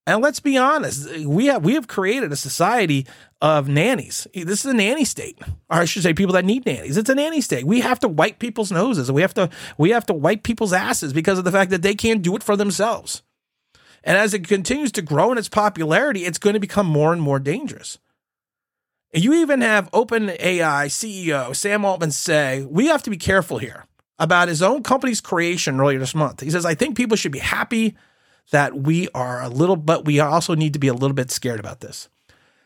And 0.07 0.21
let's 0.21 0.41
be 0.41 0.59
honest, 0.59 1.09
we 1.25 1.47
have 1.47 1.65
we 1.65 1.75
have 1.75 1.89
created 1.89 2.31
a 2.31 2.37
society 2.37 3.07
of 3.41 3.69
nannies. 3.69 4.27
This 4.35 4.65
is 4.65 4.71
a 4.71 4.75
nanny 4.75 5.05
state, 5.05 5.39
or 5.71 5.79
I 5.79 5.85
should 5.87 6.03
say, 6.03 6.13
people 6.13 6.35
that 6.35 6.45
need 6.45 6.67
nannies. 6.67 6.99
It's 6.99 7.09
a 7.09 7.15
nanny 7.15 7.41
state. 7.41 7.67
We 7.67 7.81
have 7.81 7.99
to 8.01 8.09
wipe 8.09 8.39
people's 8.39 8.71
noses. 8.71 9.11
We 9.11 9.23
have 9.23 9.35
to 9.35 9.49
we 9.79 9.91
have 9.91 10.05
to 10.07 10.15
wipe 10.15 10.43
people's 10.43 10.75
asses 10.75 11.15
because 11.15 11.39
of 11.39 11.45
the 11.45 11.53
fact 11.53 11.71
that 11.71 11.83
they 11.83 11.95
can't 11.95 12.21
do 12.21 12.37
it 12.37 12.43
for 12.43 12.55
themselves. 12.55 13.23
And 14.03 14.19
as 14.19 14.35
it 14.35 14.47
continues 14.47 14.93
to 14.93 15.03
grow 15.03 15.33
in 15.33 15.39
its 15.39 15.49
popularity, 15.49 16.27
it's 16.27 16.39
going 16.39 16.55
to 16.55 16.61
become 16.61 16.87
more 16.87 17.15
and 17.15 17.23
more 17.23 17.39
dangerous. 17.39 17.99
You 19.15 19.33
even 19.35 19.63
have 19.63 19.91
OpenAI 19.93 20.87
CEO 20.87 21.57
Sam 21.57 21.85
Altman 21.85 22.11
say, 22.11 22.67
we 22.69 22.89
have 22.89 23.03
to 23.05 23.11
be 23.11 23.17
careful 23.17 23.59
here 23.59 23.87
about 24.19 24.49
his 24.49 24.61
own 24.61 24.83
company's 24.83 25.23
creation 25.23 25.81
earlier 25.81 25.99
this 25.99 26.15
month. 26.15 26.41
He 26.41 26.51
says, 26.51 26.67
I 26.67 26.75
think 26.75 26.97
people 26.97 27.17
should 27.17 27.33
be 27.33 27.39
happy 27.39 27.97
that 28.51 28.77
we 28.77 29.09
are 29.15 29.43
a 29.43 29.49
little, 29.49 29.77
but 29.77 30.05
we 30.05 30.21
also 30.21 30.55
need 30.55 30.73
to 30.75 30.79
be 30.79 30.89
a 30.89 30.95
little 30.95 31.15
bit 31.15 31.31
scared 31.31 31.61
about 31.61 31.81
this. 31.81 32.09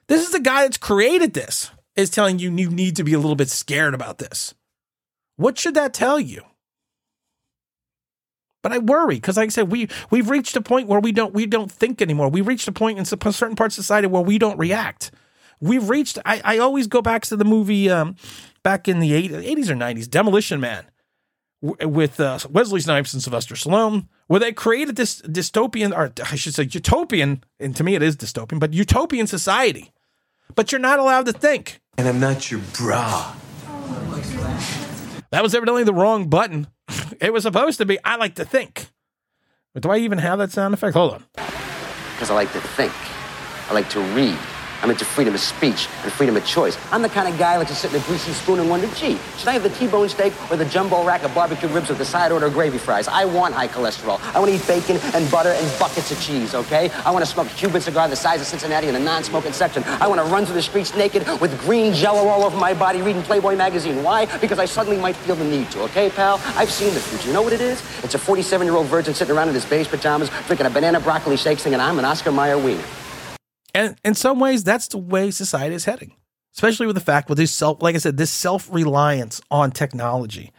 This 0.07 0.25
is 0.25 0.33
the 0.33 0.41
guy 0.41 0.63
that's 0.63 0.79
created 0.79 1.35
this, 1.35 1.71
is 1.97 2.11
telling 2.11 2.39
you 2.39 2.55
you 2.55 2.71
need 2.71 2.97
to 2.97 3.05
be 3.05 3.13
a 3.13 3.19
little 3.19 3.37
bit 3.37 3.51
scared 3.51 3.95
about 3.95 4.19
this. 4.19 4.55
What 5.37 5.59
should 5.59 5.75
that 5.75 5.95
tell 5.95 6.19
you? 6.19 6.43
But 8.63 8.73
I 8.73 8.79
worry 8.79 9.17
because, 9.17 9.37
like 9.37 9.47
I 9.47 9.51
said, 9.51 9.71
we 9.71 9.89
we've 10.11 10.29
reached 10.29 10.57
a 10.57 10.61
point 10.61 10.89
where 10.89 11.01
we 11.01 11.13
don't 11.13 11.33
we 11.33 11.47
don't 11.47 11.71
think 11.71 12.03
anymore. 12.03 12.29
We 12.29 12.41
reached 12.41 12.67
a 12.67 12.73
point 12.73 12.99
in 12.99 13.05
certain 13.05 13.57
parts 13.57 13.79
of 13.79 13.85
society 13.85 14.09
where 14.09 14.23
we 14.23 14.39
don't 14.39 14.59
react. 14.59 15.13
We've 15.61 15.89
reached. 15.89 16.19
I, 16.25 16.41
I 16.45 16.59
always 16.59 16.87
go 16.87 17.01
back 17.01 17.23
to 17.27 17.37
the 17.37 17.45
movie 17.45 17.89
um, 17.89 18.17
back 18.63 18.89
in 18.89 19.01
the 19.01 19.11
80s 19.13 19.71
or 19.71 19.75
90s, 19.75 20.11
Demolition 20.11 20.61
Man, 20.61 20.85
with 21.61 22.21
uh, 22.21 22.39
Wesley 22.51 22.81
Snipes 22.81 23.13
and 23.13 23.23
Sylvester 23.23 23.55
Stallone, 23.55 24.07
where 24.27 24.41
they 24.41 24.53
created 24.53 24.97
this 24.97 25.21
dystopian, 25.23 25.97
or 25.97 26.13
I 26.31 26.37
should 26.37 26.55
say 26.55 26.65
utopian, 26.71 27.43
and 27.59 27.75
to 27.77 27.85
me 27.85 27.95
it 27.95 28.03
is 28.03 28.17
dystopian, 28.17 28.61
but 28.61 28.73
utopian 28.73 29.27
society. 29.27 29.93
But 30.55 30.73
you're 30.73 30.81
not 30.81 30.99
allowed 30.99 31.27
to 31.27 31.33
think. 31.33 31.81
And 31.97 32.09
I'm 32.09 32.21
not 32.21 32.51
your 32.51 32.61
bra. 32.75 33.35
That 35.31 35.43
was 35.43 35.55
evidently 35.55 35.85
the 35.85 35.95
wrong 35.95 36.29
button. 36.29 36.69
It 37.21 37.33
was 37.33 37.43
supposed 37.43 37.79
to 37.79 37.85
be, 37.85 37.99
I 38.05 38.15
like 38.15 38.37
to 38.37 38.45
think. 38.45 38.91
But 39.75 39.83
do 39.83 39.91
I 39.91 39.99
even 39.99 40.19
have 40.19 40.39
that 40.39 40.53
sound 40.53 40.73
effect? 40.73 40.95
Hold 40.95 41.15
on. 41.15 41.25
Because 42.13 42.31
I 42.31 42.35
like 42.35 42.53
to 42.53 42.61
think. 42.61 42.93
I 43.69 43.75
like 43.75 43.91
to 43.91 44.01
read. 44.15 44.39
I'm 44.83 44.91
into 44.91 45.05
freedom 45.05 45.35
of 45.35 45.41
speech 45.41 45.89
and 46.03 46.13
freedom 46.13 46.37
of 46.37 46.45
choice. 46.45 46.79
I'm 46.93 47.03
the 47.03 47.09
kind 47.09 47.27
of 47.27 47.39
guy 47.39 47.57
like 47.57 47.69
to 47.69 47.75
sit 47.75 47.93
in 47.93 48.01
a 48.01 48.05
greasy 48.05 48.33
spoon 48.33 48.61
and 48.61 48.71
wonder, 48.71 48.87
gee, 48.95 49.19
should 49.37 49.49
I 49.49 49.53
have 49.53 49.63
the 49.63 49.71
T-bone 49.71 50.09
steak 50.09 50.33
or 50.51 50.57
the 50.57 50.65
jumbo 50.65 51.05
rack 51.05 51.25
of 51.25 51.35
barbecue 51.35 51.69
ribs 51.69 51.89
with 51.89 51.99
the 51.99 52.05
side 52.05 52.31
order 52.31 52.47
of 52.47 52.53
gravy 52.53 52.79
fries? 52.79 53.09
I 53.09 53.25
want 53.25 53.55
high 53.55 53.69
cholesterol. 53.69 54.21
I 54.35 54.39
want 54.39 54.51
to 54.51 54.57
eat 54.57 54.67
bacon 54.67 54.99
and 55.15 55.29
butter 55.31 55.51
and 55.51 55.79
buckets 55.79 56.13
of 56.13 56.21
cheese, 56.21 56.55
okay? 56.55 56.91
I 57.05 57.11
want 57.11 57.25
to 57.25 57.31
smoke 57.31 57.49
a 57.49 57.55
Cuban 57.55 57.81
cigar 57.81 58.09
the 58.09 58.17
size 58.17 58.41
of 58.41 58.47
Cincinnati 58.47 58.87
in 58.87 58.95
a 58.95 59.01
non-smoking 59.01 59.53
section. 59.53 59.83
I 59.85 60.07
want 60.07 60.21
to 60.21 60.27
run 60.27 60.45
through 60.45 60.55
the 60.55 60.63
streets 60.63 60.95
naked 60.95 61.27
with 61.41 61.59
green 61.61 61.93
jello 61.93 62.29
all 62.29 62.45
over 62.45 62.57
my 62.57 62.73
body 62.73 63.03
reading 63.03 63.23
Playboy 63.23 63.57
magazine. 63.57 64.03
Why? 64.05 64.27
Because 64.39 64.59
I 64.59 64.65
suddenly 64.65 64.99
might 64.99 65.17
feel 65.17 65.35
the 65.35 65.45
need 65.45 65.71
to, 65.73 65.83
okay, 65.83 66.09
pal? 66.11 66.41
I've 66.57 66.71
seen 66.71 66.95
the 66.95 67.01
future. 67.01 67.29
You 67.29 67.35
know 67.35 67.43
what 67.43 67.53
it 67.53 67.61
is? 67.61 67.83
It's 68.05 68.15
a 68.15 68.19
47-year-old 68.19 68.87
virgin 68.87 69.13
sitting 69.15 69.35
around 69.35 69.49
in 69.49 69.55
his 69.55 69.67
beige 69.67 69.89
pajamas 69.89 70.31
drinking 70.47 70.67
a 70.67 70.71
banana 70.71 71.01
broccoli 71.01 71.37
shake 71.37 71.59
singing, 71.59 71.81
I'm 71.81 71.99
an 71.99 72.05
Oscar 72.05 72.31
Mayer 72.31 72.59
wiener. 72.59 72.85
And 73.79 73.97
in 74.05 74.15
some 74.15 74.41
ways, 74.41 74.65
that's 74.65 74.89
the 74.89 74.99
way 74.99 75.31
society 75.31 75.77
is 75.77 75.85
heading, 75.85 76.17
especially 76.53 76.89
with 76.89 76.97
the 76.97 77.01
fact 77.01 77.29
with 77.29 77.39
this 77.39 77.53
self, 77.53 77.81
like 77.81 77.95
I 77.95 77.99
said, 77.99 78.17
this 78.17 78.33
self 78.33 78.69
reliance 78.73 79.41
on 79.53 79.71
technology 79.71 80.51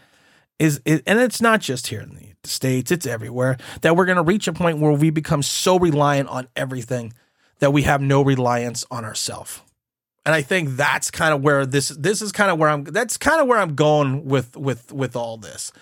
is, 0.58 0.80
is, 0.86 1.02
and 1.06 1.20
it's 1.20 1.42
not 1.42 1.60
just 1.60 1.88
here 1.88 2.00
in 2.00 2.16
the 2.16 2.30
States, 2.46 2.90
it's 2.92 3.06
everywhere, 3.06 3.58
that 3.82 3.98
we're 3.98 4.06
going 4.06 4.16
to 4.16 4.24
reach 4.24 4.48
a 4.48 4.54
point 4.54 4.80
where 4.80 4.94
we 4.94 5.10
become 5.10 5.44
so 5.44 5.78
reliant 5.78 6.30
on 6.30 6.48
everything 6.56 7.12
that 7.60 7.74
we 7.74 7.82
have 7.82 8.02
no 8.02 8.22
reliance 8.22 8.86
on 8.90 9.04
ourselves. 9.04 9.60
and 10.26 10.34
I 10.34 10.42
think 10.42 10.78
that's 10.78 11.12
kind 11.12 11.34
of 11.34 11.42
where 11.42 11.66
this 11.66 11.90
this 11.90 12.22
is 12.22 12.32
kind 12.32 12.50
of 12.50 12.58
where 12.58 12.70
I'm 12.70 12.86
that's 12.86 13.18
kind 13.18 13.42
of 13.42 13.48
where 13.48 13.60
I'm 13.60 13.76
going 13.76 14.26
with 14.26 14.56
with 14.56 14.94
with 14.94 15.18
all 15.18 15.36
this. 15.36 15.74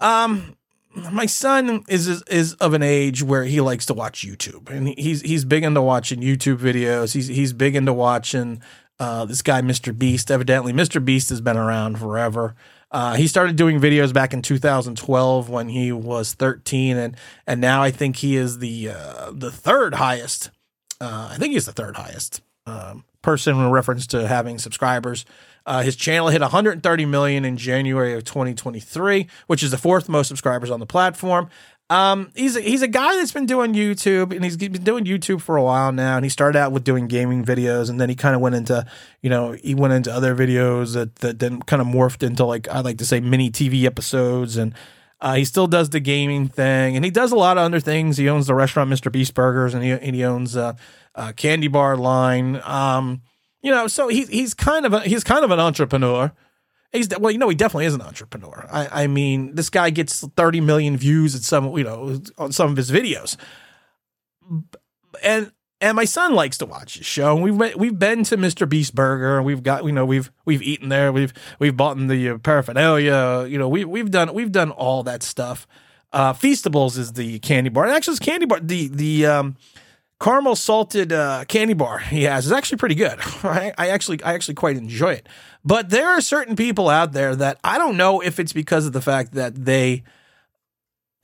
Um 0.00 0.56
my 0.94 1.26
son 1.26 1.84
is, 1.88 2.08
is 2.22 2.54
of 2.54 2.74
an 2.74 2.82
age 2.82 3.22
where 3.22 3.44
he 3.44 3.60
likes 3.60 3.86
to 3.86 3.94
watch 3.94 4.26
YouTube, 4.26 4.70
and 4.70 4.88
he's 4.98 5.22
he's 5.22 5.44
big 5.44 5.64
into 5.64 5.82
watching 5.82 6.20
YouTube 6.20 6.58
videos. 6.58 7.14
He's 7.14 7.28
he's 7.28 7.52
big 7.52 7.76
into 7.76 7.92
watching 7.92 8.62
uh, 8.98 9.24
this 9.24 9.42
guy, 9.42 9.62
Mr. 9.62 9.96
Beast. 9.96 10.30
Evidently, 10.30 10.72
Mr. 10.72 11.04
Beast 11.04 11.30
has 11.30 11.40
been 11.40 11.56
around 11.56 11.98
forever. 11.98 12.54
Uh, 12.90 13.14
he 13.14 13.26
started 13.26 13.56
doing 13.56 13.80
videos 13.80 14.12
back 14.12 14.34
in 14.34 14.42
2012 14.42 15.48
when 15.48 15.68
he 15.68 15.92
was 15.92 16.34
13, 16.34 16.96
and 16.96 17.16
and 17.46 17.60
now 17.60 17.82
I 17.82 17.90
think 17.90 18.16
he 18.16 18.36
is 18.36 18.58
the 18.58 18.90
uh, 18.90 19.32
the 19.32 19.50
third 19.50 19.94
highest. 19.94 20.50
Uh, 21.00 21.30
I 21.32 21.36
think 21.36 21.52
he's 21.52 21.66
the 21.66 21.72
third 21.72 21.96
highest 21.96 22.42
um, 22.66 23.04
person 23.22 23.56
in 23.56 23.70
reference 23.70 24.06
to 24.08 24.28
having 24.28 24.58
subscribers. 24.58 25.24
Uh, 25.64 25.82
his 25.82 25.96
channel 25.96 26.28
hit 26.28 26.40
130 26.40 27.04
million 27.06 27.44
in 27.44 27.56
January 27.56 28.14
of 28.14 28.24
2023, 28.24 29.26
which 29.46 29.62
is 29.62 29.70
the 29.70 29.78
fourth 29.78 30.08
most 30.08 30.28
subscribers 30.28 30.70
on 30.70 30.80
the 30.80 30.86
platform. 30.86 31.48
Um, 31.90 32.30
he's 32.34 32.56
a, 32.56 32.60
he's 32.62 32.80
a 32.80 32.88
guy 32.88 33.16
that's 33.16 33.32
been 33.32 33.44
doing 33.44 33.74
YouTube, 33.74 34.34
and 34.34 34.42
he's 34.42 34.56
been 34.56 34.72
doing 34.82 35.04
YouTube 35.04 35.42
for 35.42 35.56
a 35.56 35.62
while 35.62 35.92
now. 35.92 36.16
And 36.16 36.24
he 36.24 36.30
started 36.30 36.58
out 36.58 36.72
with 36.72 36.84
doing 36.84 37.06
gaming 37.06 37.44
videos, 37.44 37.90
and 37.90 38.00
then 38.00 38.08
he 38.08 38.14
kind 38.14 38.34
of 38.34 38.40
went 38.40 38.54
into, 38.54 38.86
you 39.20 39.28
know, 39.28 39.52
he 39.52 39.74
went 39.74 39.92
into 39.92 40.10
other 40.10 40.34
videos 40.34 40.94
that 40.94 41.16
that 41.16 41.38
then 41.38 41.60
kind 41.62 41.82
of 41.82 41.88
morphed 41.88 42.22
into 42.22 42.46
like 42.46 42.66
I 42.68 42.80
like 42.80 42.98
to 42.98 43.04
say 43.04 43.20
mini 43.20 43.50
TV 43.50 43.84
episodes, 43.84 44.56
and 44.56 44.74
uh, 45.20 45.34
he 45.34 45.44
still 45.44 45.66
does 45.66 45.90
the 45.90 46.00
gaming 46.00 46.48
thing, 46.48 46.96
and 46.96 47.04
he 47.04 47.10
does 47.10 47.30
a 47.30 47.36
lot 47.36 47.58
of 47.58 47.64
other 47.64 47.80
things. 47.80 48.16
He 48.16 48.28
owns 48.28 48.46
the 48.46 48.54
restaurant 48.54 48.90
Mr. 48.90 49.12
Beast 49.12 49.34
Burgers, 49.34 49.74
and 49.74 49.84
he 49.84 49.90
and 49.90 50.16
he 50.16 50.24
owns 50.24 50.56
a, 50.56 50.76
a 51.14 51.34
candy 51.34 51.68
bar 51.68 51.98
line. 51.98 52.60
Um, 52.64 53.20
you 53.62 53.70
know, 53.70 53.86
so 53.86 54.08
he's 54.08 54.28
he's 54.28 54.54
kind 54.54 54.84
of 54.84 54.92
a, 54.92 55.00
he's 55.00 55.24
kind 55.24 55.44
of 55.44 55.50
an 55.50 55.60
entrepreneur. 55.60 56.32
He's 56.92 57.08
well, 57.18 57.30
you 57.30 57.38
know, 57.38 57.48
he 57.48 57.54
definitely 57.54 57.86
is 57.86 57.94
an 57.94 58.02
entrepreneur. 58.02 58.66
I, 58.70 59.04
I 59.04 59.06
mean, 59.06 59.54
this 59.54 59.70
guy 59.70 59.90
gets 59.90 60.26
30 60.36 60.60
million 60.60 60.96
views 60.96 61.34
at 61.34 61.42
some, 61.42 61.76
you 61.76 61.84
know, 61.84 62.20
on 62.36 62.52
some 62.52 62.70
of 62.70 62.76
his 62.76 62.90
videos, 62.90 63.36
and 65.22 65.52
and 65.80 65.96
my 65.96 66.04
son 66.04 66.34
likes 66.34 66.58
to 66.58 66.66
watch 66.66 66.98
his 66.98 67.06
show. 67.06 67.34
And 67.36 67.42
we've 67.42 67.76
we've 67.76 67.98
been 67.98 68.24
to 68.24 68.36
Mr. 68.36 68.68
Beast 68.68 68.94
Burger, 68.94 69.38
and 69.38 69.46
we've 69.46 69.62
got 69.62 69.84
you 69.84 69.92
know 69.92 70.04
we've 70.04 70.30
we've 70.44 70.62
eaten 70.62 70.90
there. 70.90 71.12
We've 71.12 71.32
we've 71.58 71.76
bought 71.76 71.96
in 71.96 72.08
the 72.08 72.30
uh, 72.30 72.38
paraphernalia. 72.38 73.46
You 73.48 73.58
know, 73.58 73.68
we 73.68 73.84
we've 73.84 74.10
done 74.10 74.34
we've 74.34 74.52
done 74.52 74.70
all 74.70 75.02
that 75.04 75.22
stuff. 75.22 75.66
Uh, 76.12 76.34
Feastables 76.34 76.98
is 76.98 77.14
the 77.14 77.38
candy 77.38 77.70
bar, 77.70 77.86
actually, 77.86 78.12
it's 78.12 78.20
candy 78.20 78.44
bar. 78.44 78.60
The 78.60 78.88
the 78.88 79.26
um, 79.26 79.56
caramel 80.22 80.54
salted 80.54 81.12
uh, 81.12 81.44
candy 81.48 81.74
bar 81.74 81.98
he 81.98 82.22
has 82.22 82.46
is 82.46 82.52
actually 82.52 82.78
pretty 82.78 82.94
good. 82.94 83.18
I, 83.42 83.72
I 83.76 83.88
actually 83.88 84.22
I 84.22 84.34
actually 84.34 84.54
quite 84.54 84.76
enjoy 84.76 85.14
it. 85.14 85.28
But 85.64 85.90
there 85.90 86.08
are 86.08 86.20
certain 86.20 86.56
people 86.56 86.88
out 86.88 87.12
there 87.12 87.34
that 87.36 87.58
I 87.64 87.76
don't 87.76 87.96
know 87.96 88.20
if 88.20 88.38
it's 88.38 88.52
because 88.52 88.86
of 88.86 88.92
the 88.92 89.00
fact 89.00 89.32
that 89.32 89.64
they 89.64 90.04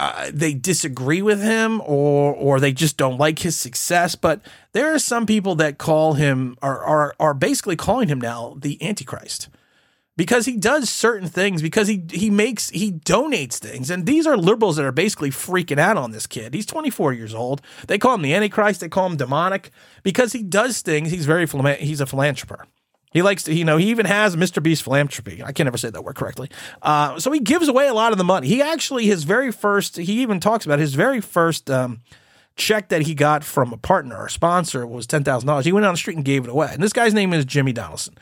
uh, 0.00 0.31
they 0.33 0.55
disagree 0.55 1.23
with 1.23 1.40
him 1.40 1.81
or 1.85 2.35
or 2.35 2.59
they 2.61 2.73
just 2.73 2.97
don't 2.97 3.19
like 3.19 3.38
his 3.38 3.57
success. 3.57 4.17
But 4.17 4.43
there 4.73 4.93
are 4.93 4.99
some 4.99 5.26
people 5.26 5.55
that 5.57 5.78
call 5.78 6.14
him 6.14 6.57
are 6.61 6.81
are 6.81 7.14
are 7.21 7.35
basically 7.35 7.76
calling 7.76 8.09
him 8.09 8.21
now 8.21 8.57
the 8.59 8.83
Antichrist 8.83 9.49
because 10.18 10.44
he 10.44 10.56
does 10.56 10.90
certain 10.90 11.28
things 11.28 11.62
because 11.62 11.88
he 11.88 12.04
he 12.10 12.28
makes 12.28 12.68
he 12.70 12.92
donates 12.92 13.54
things 13.54 13.88
and 13.88 14.04
these 14.04 14.26
are 14.26 14.37
liberals 14.37 14.76
that 14.76 14.84
are 14.84 14.92
basically 14.92 15.30
freaking 15.30 15.78
out 15.78 15.96
on 15.96 16.10
this 16.10 16.26
kid 16.26 16.52
he's 16.52 16.66
24 16.66 17.14
years 17.14 17.32
old 17.32 17.62
they 17.87 17.96
call 17.96 18.14
him 18.14 18.22
the 18.22 18.34
antichrist 18.34 18.80
they 18.80 18.88
call 18.88 19.06
him 19.06 19.16
demonic 19.16 19.70
because 20.02 20.34
he 20.34 20.42
does 20.42 20.82
things 20.82 21.10
he's 21.10 21.25
very 21.25 21.46
he's 21.76 22.02
a 22.02 22.06
philanthropist 22.06 22.68
he 23.10 23.22
likes 23.22 23.44
to, 23.44 23.54
you 23.54 23.64
know, 23.64 23.78
he 23.78 23.88
even 23.88 24.04
has 24.04 24.37
Mr. 24.37 24.62
Beast 24.62 24.82
philanthropy. 24.82 25.42
I 25.42 25.52
can 25.52 25.64
never 25.64 25.78
say 25.78 25.88
that 25.88 26.04
word 26.04 26.14
correctly. 26.14 26.50
Uh, 26.82 27.18
so 27.18 27.32
he 27.32 27.40
gives 27.40 27.66
away 27.66 27.88
a 27.88 27.94
lot 27.94 28.12
of 28.12 28.18
the 28.18 28.25
money. 28.25 28.46
He 28.48 28.60
actually, 28.60 29.06
his 29.06 29.25
very 29.25 29.50
first, 29.50 29.96
he 29.96 30.20
even 30.20 30.40
talks 30.40 30.66
about 30.66 30.78
his 30.78 30.92
very 30.92 31.22
first 31.22 31.70
um, 31.70 32.00
check 32.54 32.90
that 32.90 33.02
he 33.02 33.14
got 33.14 33.44
from 33.44 33.72
a 33.72 33.78
partner 33.78 34.18
or 34.18 34.28
sponsor 34.28 34.87
was 34.87 35.06
$10,000. 35.06 35.64
He 35.64 35.72
went 35.72 35.87
on 35.87 35.94
the 35.94 35.98
street 35.98 36.16
and 36.16 36.25
gave 36.25 36.44
it 36.44 36.50
away. 36.50 36.68
And 36.70 36.82
this 36.82 36.92
guy's 36.92 37.14
name 37.14 37.32
is 37.32 37.46
Jimmy 37.46 37.72
Donaldson. 37.72 38.14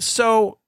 So 0.00 0.58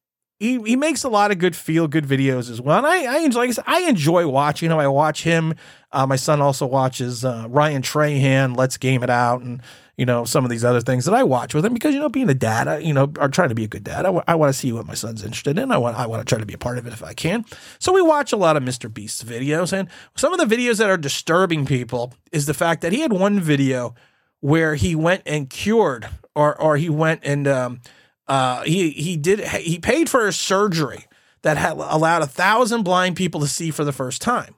he, 0.44 0.62
he 0.62 0.76
makes 0.76 1.04
a 1.04 1.08
lot 1.08 1.30
of 1.30 1.38
good 1.38 1.56
feel 1.56 1.88
good 1.88 2.04
videos 2.04 2.50
as 2.50 2.60
well. 2.60 2.78
And 2.78 2.86
I, 2.86 3.16
I 3.16 3.18
enjoy, 3.20 3.40
like 3.40 3.48
I, 3.48 3.52
said, 3.52 3.64
I 3.66 3.80
enjoy 3.82 4.28
watching 4.28 4.70
him. 4.70 4.78
I 4.78 4.88
watch 4.88 5.22
him. 5.22 5.54
Uh, 5.90 6.06
my 6.06 6.16
son 6.16 6.42
also 6.42 6.66
watches 6.66 7.24
uh, 7.24 7.46
Ryan 7.48 7.80
Trahan, 7.80 8.54
Let's 8.54 8.76
Game 8.76 9.02
It 9.02 9.08
Out. 9.08 9.40
And, 9.40 9.62
you 9.96 10.04
know, 10.04 10.24
some 10.24 10.44
of 10.44 10.50
these 10.50 10.62
other 10.62 10.82
things 10.82 11.06
that 11.06 11.14
I 11.14 11.22
watch 11.22 11.54
with 11.54 11.64
him 11.64 11.72
because, 11.72 11.94
you 11.94 12.00
know, 12.00 12.10
being 12.10 12.28
a 12.28 12.34
dad, 12.34 12.68
I, 12.68 12.78
you 12.78 12.92
know, 12.92 13.10
or 13.18 13.28
trying 13.28 13.48
to 13.48 13.54
be 13.54 13.64
a 13.64 13.68
good 13.68 13.84
dad, 13.84 14.00
I, 14.00 14.08
w- 14.08 14.24
I 14.26 14.34
want 14.34 14.52
to 14.52 14.58
see 14.58 14.70
what 14.70 14.86
my 14.86 14.92
son's 14.94 15.22
interested 15.22 15.58
in. 15.58 15.72
I 15.72 15.78
want, 15.78 15.96
I 15.96 16.06
want 16.06 16.20
to 16.20 16.30
try 16.30 16.38
to 16.38 16.46
be 16.46 16.54
a 16.54 16.58
part 16.58 16.76
of 16.76 16.86
it 16.86 16.92
if 16.92 17.02
I 17.02 17.14
can. 17.14 17.46
So 17.78 17.92
we 17.92 18.02
watch 18.02 18.32
a 18.32 18.36
lot 18.36 18.58
of 18.58 18.62
Mr. 18.62 18.92
Beast's 18.92 19.24
videos. 19.24 19.72
And 19.72 19.88
some 20.14 20.38
of 20.38 20.46
the 20.46 20.54
videos 20.54 20.76
that 20.76 20.90
are 20.90 20.98
disturbing 20.98 21.64
people 21.64 22.12
is 22.32 22.44
the 22.44 22.54
fact 22.54 22.82
that 22.82 22.92
he 22.92 23.00
had 23.00 23.12
one 23.14 23.40
video 23.40 23.94
where 24.40 24.74
he 24.74 24.94
went 24.94 25.22
and 25.24 25.48
cured 25.48 26.06
or, 26.34 26.60
or 26.60 26.76
he 26.76 26.90
went 26.90 27.20
and, 27.24 27.48
um, 27.48 27.80
uh, 28.26 28.62
he, 28.62 28.90
he 28.90 29.16
did, 29.16 29.40
he 29.40 29.78
paid 29.78 30.08
for 30.08 30.26
a 30.26 30.32
surgery 30.32 31.06
that 31.42 31.56
had 31.56 31.76
allowed 31.76 32.22
a 32.22 32.26
thousand 32.26 32.82
blind 32.82 33.16
people 33.16 33.40
to 33.40 33.46
see 33.46 33.70
for 33.70 33.84
the 33.84 33.92
first 33.92 34.20
time. 34.20 34.54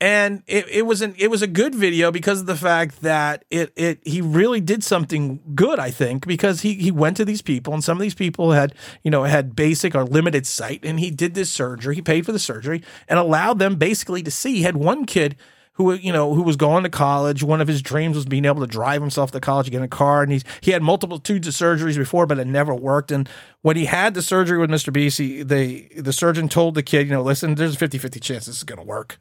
And 0.00 0.44
it, 0.46 0.68
it 0.68 0.82
was 0.82 1.02
an 1.02 1.16
it 1.18 1.28
was 1.28 1.42
a 1.42 1.48
good 1.48 1.74
video 1.74 2.12
because 2.12 2.40
of 2.40 2.46
the 2.46 2.54
fact 2.54 3.02
that 3.02 3.44
it 3.50 3.72
it 3.74 3.98
he 4.04 4.20
really 4.20 4.60
did 4.60 4.84
something 4.84 5.40
good 5.56 5.80
I 5.80 5.90
think 5.90 6.24
because 6.24 6.60
he 6.60 6.74
he 6.74 6.92
went 6.92 7.16
to 7.16 7.24
these 7.24 7.42
people 7.42 7.74
and 7.74 7.82
some 7.82 7.98
of 7.98 8.02
these 8.02 8.14
people 8.14 8.52
had 8.52 8.76
you 9.02 9.10
know 9.10 9.24
had 9.24 9.56
basic 9.56 9.96
or 9.96 10.04
limited 10.04 10.46
sight 10.46 10.84
and 10.84 11.00
he 11.00 11.10
did 11.10 11.34
this 11.34 11.50
surgery 11.50 11.96
he 11.96 12.02
paid 12.02 12.24
for 12.24 12.30
the 12.30 12.38
surgery 12.38 12.80
and 13.08 13.18
allowed 13.18 13.58
them 13.58 13.74
basically 13.74 14.22
to 14.22 14.30
see. 14.30 14.54
He 14.56 14.62
had 14.62 14.76
one 14.76 15.04
kid 15.04 15.34
who 15.78 15.94
you 15.94 16.12
know 16.12 16.34
who 16.34 16.42
was 16.42 16.56
going 16.56 16.82
to 16.82 16.90
college 16.90 17.42
one 17.42 17.60
of 17.60 17.68
his 17.68 17.80
dreams 17.80 18.14
was 18.14 18.26
being 18.26 18.44
able 18.44 18.60
to 18.60 18.66
drive 18.66 19.00
himself 19.00 19.30
to 19.30 19.40
college 19.40 19.70
get 19.70 19.80
a 19.80 19.88
car 19.88 20.22
and 20.22 20.32
he's 20.32 20.44
he 20.60 20.72
had 20.72 20.82
multitudes 20.82 21.48
of 21.48 21.54
surgeries 21.54 21.96
before 21.96 22.26
but 22.26 22.38
it 22.38 22.46
never 22.46 22.74
worked 22.74 23.10
and 23.10 23.28
when 23.62 23.76
he 23.76 23.86
had 23.86 24.12
the 24.12 24.22
surgery 24.22 24.58
with 24.58 24.70
Mr. 24.70 24.92
Beast 24.92 25.18
he, 25.18 25.42
they 25.42 25.88
the 25.96 26.12
surgeon 26.12 26.48
told 26.48 26.74
the 26.74 26.82
kid 26.82 27.06
you 27.06 27.14
know 27.14 27.22
listen 27.22 27.54
there's 27.54 27.80
a 27.80 27.88
50-50 27.88 28.20
chance 28.20 28.46
this 28.46 28.58
is 28.58 28.64
going 28.64 28.78
to 28.78 28.84
work 28.84 29.18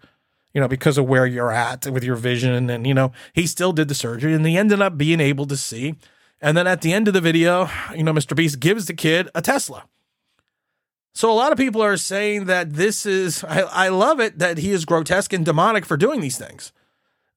you 0.53 0.61
know, 0.61 0.67
because 0.67 0.97
of 0.97 1.05
where 1.05 1.27
you're 1.27 1.51
at 1.51 1.85
with 1.85 2.03
your 2.03 2.15
vision. 2.15 2.71
And, 2.71 2.87
you 2.87 2.93
know, 2.95 3.11
he 3.33 3.45
still 3.45 3.73
did 3.73 3.89
the 3.89 3.93
surgery 3.93 4.33
and 4.33 4.43
he 4.43 4.57
ended 4.57 4.81
up 4.81 4.97
being 4.97 5.19
able 5.19 5.45
to 5.45 5.55
see. 5.55 5.93
And 6.41 6.57
then 6.57 6.65
at 6.65 6.81
the 6.81 6.93
end 6.93 7.07
of 7.07 7.13
the 7.13 7.21
video, 7.21 7.69
you 7.95 8.01
know, 8.03 8.11
Mr. 8.11 8.35
Beast 8.35 8.59
gives 8.59 8.85
the 8.85 8.95
kid 8.95 9.29
a 9.35 9.41
Tesla. 9.43 9.83
So 11.17 11.31
a 11.31 11.33
lot 11.33 11.51
of 11.51 11.57
people 11.57 11.81
are 11.81 11.97
saying 11.97 12.45
that 12.45 12.73
this 12.73 13.03
is, 13.03 13.43
I, 13.43 13.61
I 13.61 13.89
love 13.89 14.19
it 14.19 14.37
that 14.37 14.59
he 14.59 14.69
is 14.69 14.85
grotesque 14.85 15.33
and 15.33 15.43
demonic 15.43 15.83
for 15.83 15.97
doing 15.97 16.21
these 16.21 16.37
things. 16.37 16.71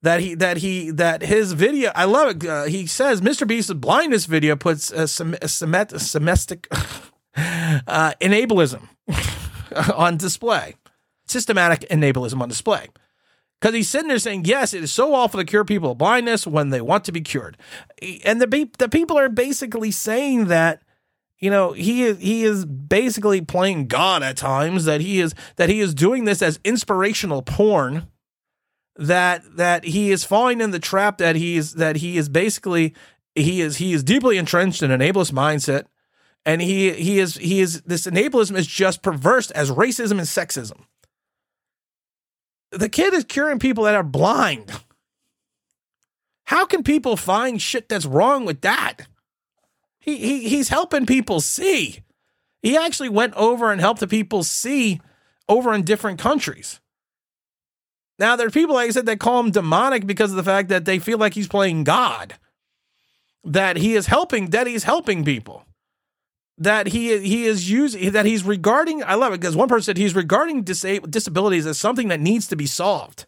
That 0.03 0.19
he, 0.19 0.35
that 0.35 0.57
he, 0.57 0.91
that 0.91 1.23
his 1.23 1.53
video, 1.53 1.91
I 1.95 2.05
love 2.05 2.35
it. 2.35 2.47
Uh, 2.47 2.65
he 2.65 2.85
says 2.85 3.21
Mr. 3.21 3.47
Beast's 3.47 3.73
blindness 3.73 4.27
video 4.27 4.55
puts 4.55 4.91
a, 4.91 5.07
sem- 5.07 5.33
semet- 5.47 5.93
a 5.93 5.95
semestic 5.95 6.67
uh, 7.87 8.13
on 9.95 10.17
display, 10.17 10.75
systematic 11.25 11.79
enablism 11.89 12.39
on 12.39 12.49
display. 12.49 12.87
Because 13.59 13.73
he's 13.73 13.89
sitting 13.89 14.09
there 14.09 14.19
saying, 14.19 14.45
yes, 14.45 14.75
it 14.75 14.83
is 14.83 14.91
so 14.91 15.15
awful 15.15 15.39
to 15.39 15.43
cure 15.43 15.65
people 15.65 15.93
of 15.93 15.97
blindness 15.97 16.45
when 16.45 16.69
they 16.69 16.81
want 16.81 17.03
to 17.05 17.11
be 17.11 17.21
cured. 17.21 17.57
And 18.25 18.39
the, 18.39 18.69
the 18.77 18.89
people 18.89 19.17
are 19.17 19.27
basically 19.27 19.89
saying 19.89 20.45
that, 20.49 20.83
you 21.41 21.49
know, 21.49 21.73
he 21.73 22.03
is, 22.03 22.19
he 22.19 22.43
is 22.43 22.65
basically 22.65 23.41
playing 23.41 23.87
God 23.87 24.23
at 24.23 24.37
times, 24.37 24.85
that 24.85 25.01
he 25.01 25.19
is, 25.19 25.33
that 25.57 25.69
he 25.69 25.81
is 25.81 25.93
doing 25.93 26.25
this 26.25 26.41
as 26.41 26.59
inspirational 26.63 27.41
porn, 27.41 28.07
that, 28.95 29.57
that 29.57 29.83
he 29.83 30.11
is 30.11 30.23
falling 30.23 30.61
in 30.61 30.71
the 30.71 30.79
trap 30.79 31.17
that 31.17 31.35
he 31.35 31.57
is, 31.57 31.73
that 31.73 31.97
he 31.97 32.17
is 32.17 32.29
basically, 32.29 32.93
he 33.35 33.59
is, 33.59 33.77
he 33.77 33.91
is 33.91 34.03
deeply 34.03 34.37
entrenched 34.37 34.83
in 34.83 34.91
an 34.91 35.01
ableist 35.01 35.31
mindset. 35.33 35.85
And 36.45 36.61
he, 36.61 36.91
he 36.93 37.19
is, 37.19 37.35
he 37.35 37.59
is, 37.59 37.81
this 37.81 38.07
enablism 38.07 38.55
is 38.55 38.65
just 38.65 39.03
perverse 39.03 39.51
as 39.51 39.69
racism 39.69 40.11
and 40.11 40.21
sexism 40.21 40.85
the 42.71 42.89
kid 42.89 43.13
is 43.13 43.25
curing 43.25 43.59
people 43.59 43.83
that 43.83 43.95
are 43.95 44.03
blind. 44.03 44.71
How 46.45 46.65
can 46.65 46.83
people 46.83 47.15
find 47.15 47.61
shit 47.61 47.87
that's 47.89 48.05
wrong 48.05 48.45
with 48.45 48.61
that? 48.61 49.07
He, 50.01 50.17
he 50.17 50.49
he's 50.49 50.69
helping 50.69 51.05
people 51.05 51.39
see. 51.39 52.01
He 52.61 52.75
actually 52.75 53.09
went 53.09 53.33
over 53.35 53.71
and 53.71 53.79
helped 53.79 54.01
the 54.01 54.07
people 54.07 54.43
see 54.43 54.99
over 55.47 55.73
in 55.73 55.83
different 55.83 56.19
countries. 56.19 56.81
Now 58.19 58.35
there 58.35 58.47
are 58.47 58.51
people, 58.51 58.75
like 58.75 58.89
I 58.89 58.91
said, 58.91 59.05
that 59.05 59.19
call 59.19 59.39
him 59.39 59.51
demonic 59.51 60.05
because 60.05 60.31
of 60.31 60.37
the 60.37 60.43
fact 60.43 60.69
that 60.69 60.85
they 60.85 60.99
feel 60.99 61.17
like 61.17 61.33
he's 61.33 61.47
playing 61.47 61.85
God. 61.85 62.35
That 63.43 63.77
he 63.77 63.95
is 63.95 64.07
helping, 64.07 64.49
that 64.51 64.67
he's 64.67 64.83
helping 64.83 65.23
people 65.23 65.65
that 66.61 66.87
he 66.87 67.17
he 67.17 67.45
is 67.45 67.71
using 67.71 68.11
that 68.11 68.25
he's 68.25 68.43
regarding 68.43 69.03
I 69.03 69.15
love 69.15 69.33
it 69.33 69.41
because 69.41 69.55
one 69.55 69.67
person 69.67 69.83
said 69.83 69.97
he's 69.97 70.13
regarding 70.13 70.61
disa- 70.61 70.99
disabilities 70.99 71.65
as 71.65 71.79
something 71.79 72.09
that 72.09 72.19
needs 72.19 72.47
to 72.47 72.55
be 72.55 72.67
solved. 72.67 73.25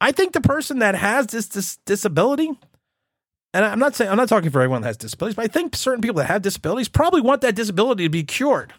I 0.00 0.12
think 0.12 0.32
the 0.32 0.40
person 0.40 0.78
that 0.78 0.94
has 0.94 1.26
this, 1.26 1.48
this 1.48 1.76
disability 1.84 2.52
and 3.54 3.64
I'm 3.64 3.78
not 3.78 3.94
saying 3.94 4.10
I'm 4.10 4.16
not 4.16 4.28
talking 4.28 4.50
for 4.50 4.60
everyone 4.60 4.82
that 4.82 4.88
has 4.88 4.96
disabilities, 4.96 5.36
but 5.36 5.44
I 5.44 5.48
think 5.48 5.74
certain 5.74 6.00
people 6.00 6.16
that 6.16 6.26
have 6.26 6.42
disabilities 6.42 6.88
probably 6.88 7.20
want 7.20 7.40
that 7.42 7.54
disability 7.54 8.04
to 8.04 8.10
be 8.10 8.22
cured 8.22 8.74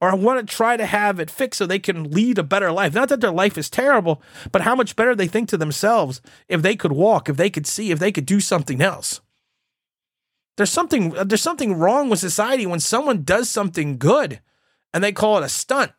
or 0.00 0.14
want 0.14 0.46
to 0.46 0.54
try 0.54 0.76
to 0.76 0.86
have 0.86 1.18
it 1.18 1.30
fixed 1.30 1.58
so 1.58 1.66
they 1.66 1.78
can 1.78 2.10
lead 2.10 2.38
a 2.38 2.42
better 2.42 2.70
life. 2.70 2.94
Not 2.94 3.08
that 3.08 3.20
their 3.20 3.30
life 3.30 3.56
is 3.56 3.70
terrible, 3.70 4.22
but 4.52 4.62
how 4.62 4.74
much 4.74 4.96
better 4.96 5.14
they 5.14 5.26
think 5.26 5.48
to 5.48 5.56
themselves 5.56 6.20
if 6.48 6.60
they 6.60 6.76
could 6.76 6.92
walk, 6.92 7.28
if 7.28 7.36
they 7.36 7.48
could 7.48 7.66
see, 7.66 7.90
if 7.90 7.98
they 7.98 8.12
could 8.12 8.26
do 8.26 8.40
something 8.40 8.82
else. 8.82 9.20
There's 10.56 10.70
something 10.70 11.10
there's 11.10 11.42
something 11.42 11.74
wrong 11.74 12.08
with 12.08 12.18
society 12.18 12.66
when 12.66 12.80
someone 12.80 13.24
does 13.24 13.50
something 13.50 13.98
good 13.98 14.40
and 14.92 15.04
they 15.04 15.12
call 15.12 15.38
it 15.38 15.44
a 15.44 15.48
stunt. 15.48 15.92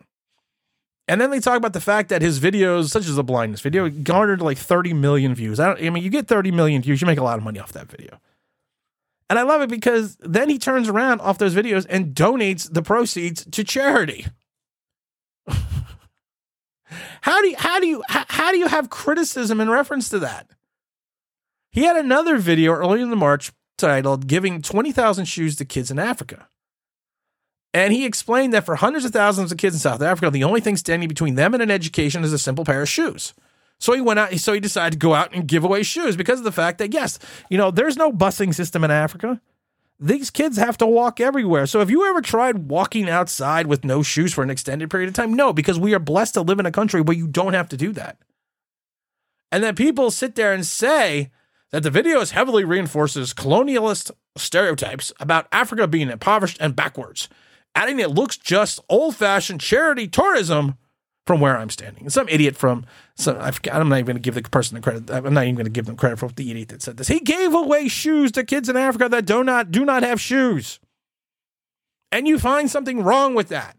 And 1.08 1.22
then 1.22 1.30
they 1.32 1.40
talk 1.40 1.56
about 1.58 1.74
the 1.74 1.80
fact 1.80 2.10
that 2.10 2.22
his 2.22 2.40
videos, 2.40 2.90
such 2.90 3.08
as 3.08 3.16
the 3.16 3.24
blindness 3.24 3.62
video, 3.62 3.90
garnered 3.90 4.42
like 4.42 4.58
30 4.58 4.94
million 4.94 5.34
views. 5.34 5.60
I, 5.60 5.74
I 5.74 5.90
mean, 5.90 6.04
you 6.04 6.10
get 6.10 6.28
30 6.28 6.52
million 6.52 6.82
views, 6.82 7.00
you 7.00 7.08
make 7.08 7.20
a 7.20 7.24
lot 7.24 7.38
of 7.38 7.44
money 7.44 7.60
off 7.60 7.72
that 7.74 7.90
video. 7.90 8.20
And 9.30 9.40
I 9.40 9.44
love 9.44 9.62
it 9.62 9.70
because 9.70 10.18
then 10.18 10.50
he 10.50 10.58
turns 10.58 10.90
around 10.90 11.22
off 11.22 11.38
those 11.38 11.56
videos 11.56 11.86
and 11.90 12.14
donates 12.16 12.72
the 12.72 12.82
proceeds 12.82 13.46
to 13.46 13.64
charity. 13.64 14.26
how 17.22 17.42
do 17.42 17.48
you, 17.48 17.56
how 17.58 17.80
do 17.80 17.88
you 17.88 18.04
how, 18.08 18.26
how 18.28 18.52
do 18.52 18.58
you 18.58 18.68
have 18.68 18.90
criticism 18.90 19.60
in 19.60 19.70
reference 19.70 20.10
to 20.10 20.20
that? 20.20 20.50
He 21.72 21.84
had 21.84 21.98
another 21.98 22.38
video 22.38 22.72
earlier 22.74 23.04
in 23.04 23.10
the 23.10 23.16
March 23.18 23.52
titled 23.78 24.28
"Giving 24.28 24.62
Twenty 24.62 24.92
Thousand 24.94 25.26
Shoes 25.26 25.58
to 25.58 25.66
Kids 25.66 25.92
in 25.92 26.00
Africa." 26.00 26.48
And 27.74 27.94
he 27.94 28.06
explained 28.06 28.54
that 28.54 28.66
for 28.66 28.76
hundreds 28.76 29.06
of 29.06 29.12
thousands 29.12 29.52
of 29.52 29.58
kids 29.58 29.76
in 29.76 29.80
South 29.80 30.02
Africa, 30.02 30.32
the 30.32 30.44
only 30.44 30.62
thing 30.62 30.78
standing 30.78 31.10
between 31.10 31.36
them 31.36 31.54
and 31.54 31.62
an 31.62 31.72
education 31.72 32.24
is 32.24 32.34
a 32.34 32.40
simple 32.40 32.66
pair 32.66 32.82
of 32.82 32.90
shoes. 32.90 33.34
So 33.80 33.94
he 33.94 34.02
went 34.02 34.20
out, 34.20 34.34
so 34.40 34.54
he 34.54 34.60
decided 34.60 34.94
to 34.94 35.06
go 35.06 35.14
out 35.14 35.34
and 35.34 35.48
give 35.48 35.64
away 35.64 35.84
shoes 35.84 36.16
because 36.16 36.40
of 36.40 36.46
the 36.46 36.52
fact 36.52 36.80
that, 36.80 36.94
yes, 36.94 37.20
you 37.50 37.58
know, 37.58 37.70
there's 37.70 37.98
no 37.98 38.12
busing 38.12 38.56
system 38.56 38.84
in 38.84 38.90
Africa. 38.90 39.40
These 40.00 40.30
kids 40.30 40.58
have 40.58 40.78
to 40.78 40.88
walk 40.88 41.20
everywhere. 41.20 41.66
So 41.66 41.80
have 41.80 41.90
you 41.90 42.08
ever 42.08 42.22
tried 42.22 42.70
walking 42.70 43.10
outside 43.10 43.68
with 43.68 43.84
no 43.84 44.04
shoes 44.04 44.34
for 44.34 44.44
an 44.44 44.50
extended 44.50 44.90
period 44.90 45.10
of 45.10 45.16
time? 45.16 45.34
No, 45.34 45.54
because 45.54 45.80
we 45.80 45.94
are 45.94 46.00
blessed 46.00 46.36
to 46.36 46.42
live 46.42 46.60
in 46.60 46.66
a 46.66 46.72
country 46.72 47.02
where 47.02 47.18
you 47.18 47.28
don't 47.28 47.54
have 47.54 47.70
to 47.70 47.78
do 47.78 47.92
that. 47.94 48.18
And 49.52 49.64
then 49.64 49.76
people 49.76 50.12
sit 50.12 50.36
there 50.36 50.54
and 50.54 50.66
say 50.66 51.32
that 51.72 51.84
the 51.84 51.90
video 51.90 52.20
is 52.20 52.32
heavily 52.32 52.64
reinforces 52.64 53.34
colonialist 53.34 54.12
stereotypes 54.36 55.12
about 55.20 55.48
Africa 55.52 55.88
being 55.88 56.10
impoverished 56.10 56.58
and 56.60 56.76
backwards 56.76 57.28
adding 57.78 58.00
it 58.00 58.10
looks 58.10 58.38
just 58.38 58.80
old 58.90 59.16
fashioned 59.16 59.62
charity 59.62 60.08
tourism 60.08 60.76
from 61.28 61.40
where 61.40 61.58
I'm 61.58 61.70
standing. 61.70 62.04
And 62.04 62.12
some 62.12 62.28
idiot 62.28 62.56
from 62.56 62.86
some 63.16 63.38
I 63.38 63.52
I'm 63.72 63.90
not 63.90 63.98
even 64.00 64.06
going 64.06 64.16
to 64.16 64.22
give 64.22 64.36
the 64.36 64.42
person 64.50 64.76
the 64.76 64.82
credit. 64.82 65.12
I'm 65.12 65.34
not 65.34 65.44
even 65.44 65.56
going 65.56 65.66
to 65.66 65.72
give 65.72 65.86
them 65.86 65.96
credit 65.96 66.18
for 66.18 66.30
the 66.30 66.50
idiot 66.50 66.70
that 66.70 66.82
said 66.82 66.98
this. 66.98 67.08
He 67.08 67.20
gave 67.20 67.54
away 67.54 67.88
shoes 67.88 68.32
to 68.32 68.44
kids 68.44 68.68
in 68.68 68.76
Africa 68.76 69.08
that 69.10 69.26
do 69.26 69.44
not 69.44 69.70
do 69.72 69.86
not 69.86 70.02
have 70.02 70.20
shoes. 70.20 70.80
And 72.12 72.28
you 72.28 72.40
find 72.40 72.70
something 72.70 73.04
wrong 73.04 73.36
with 73.36 73.50
that. 73.50 73.78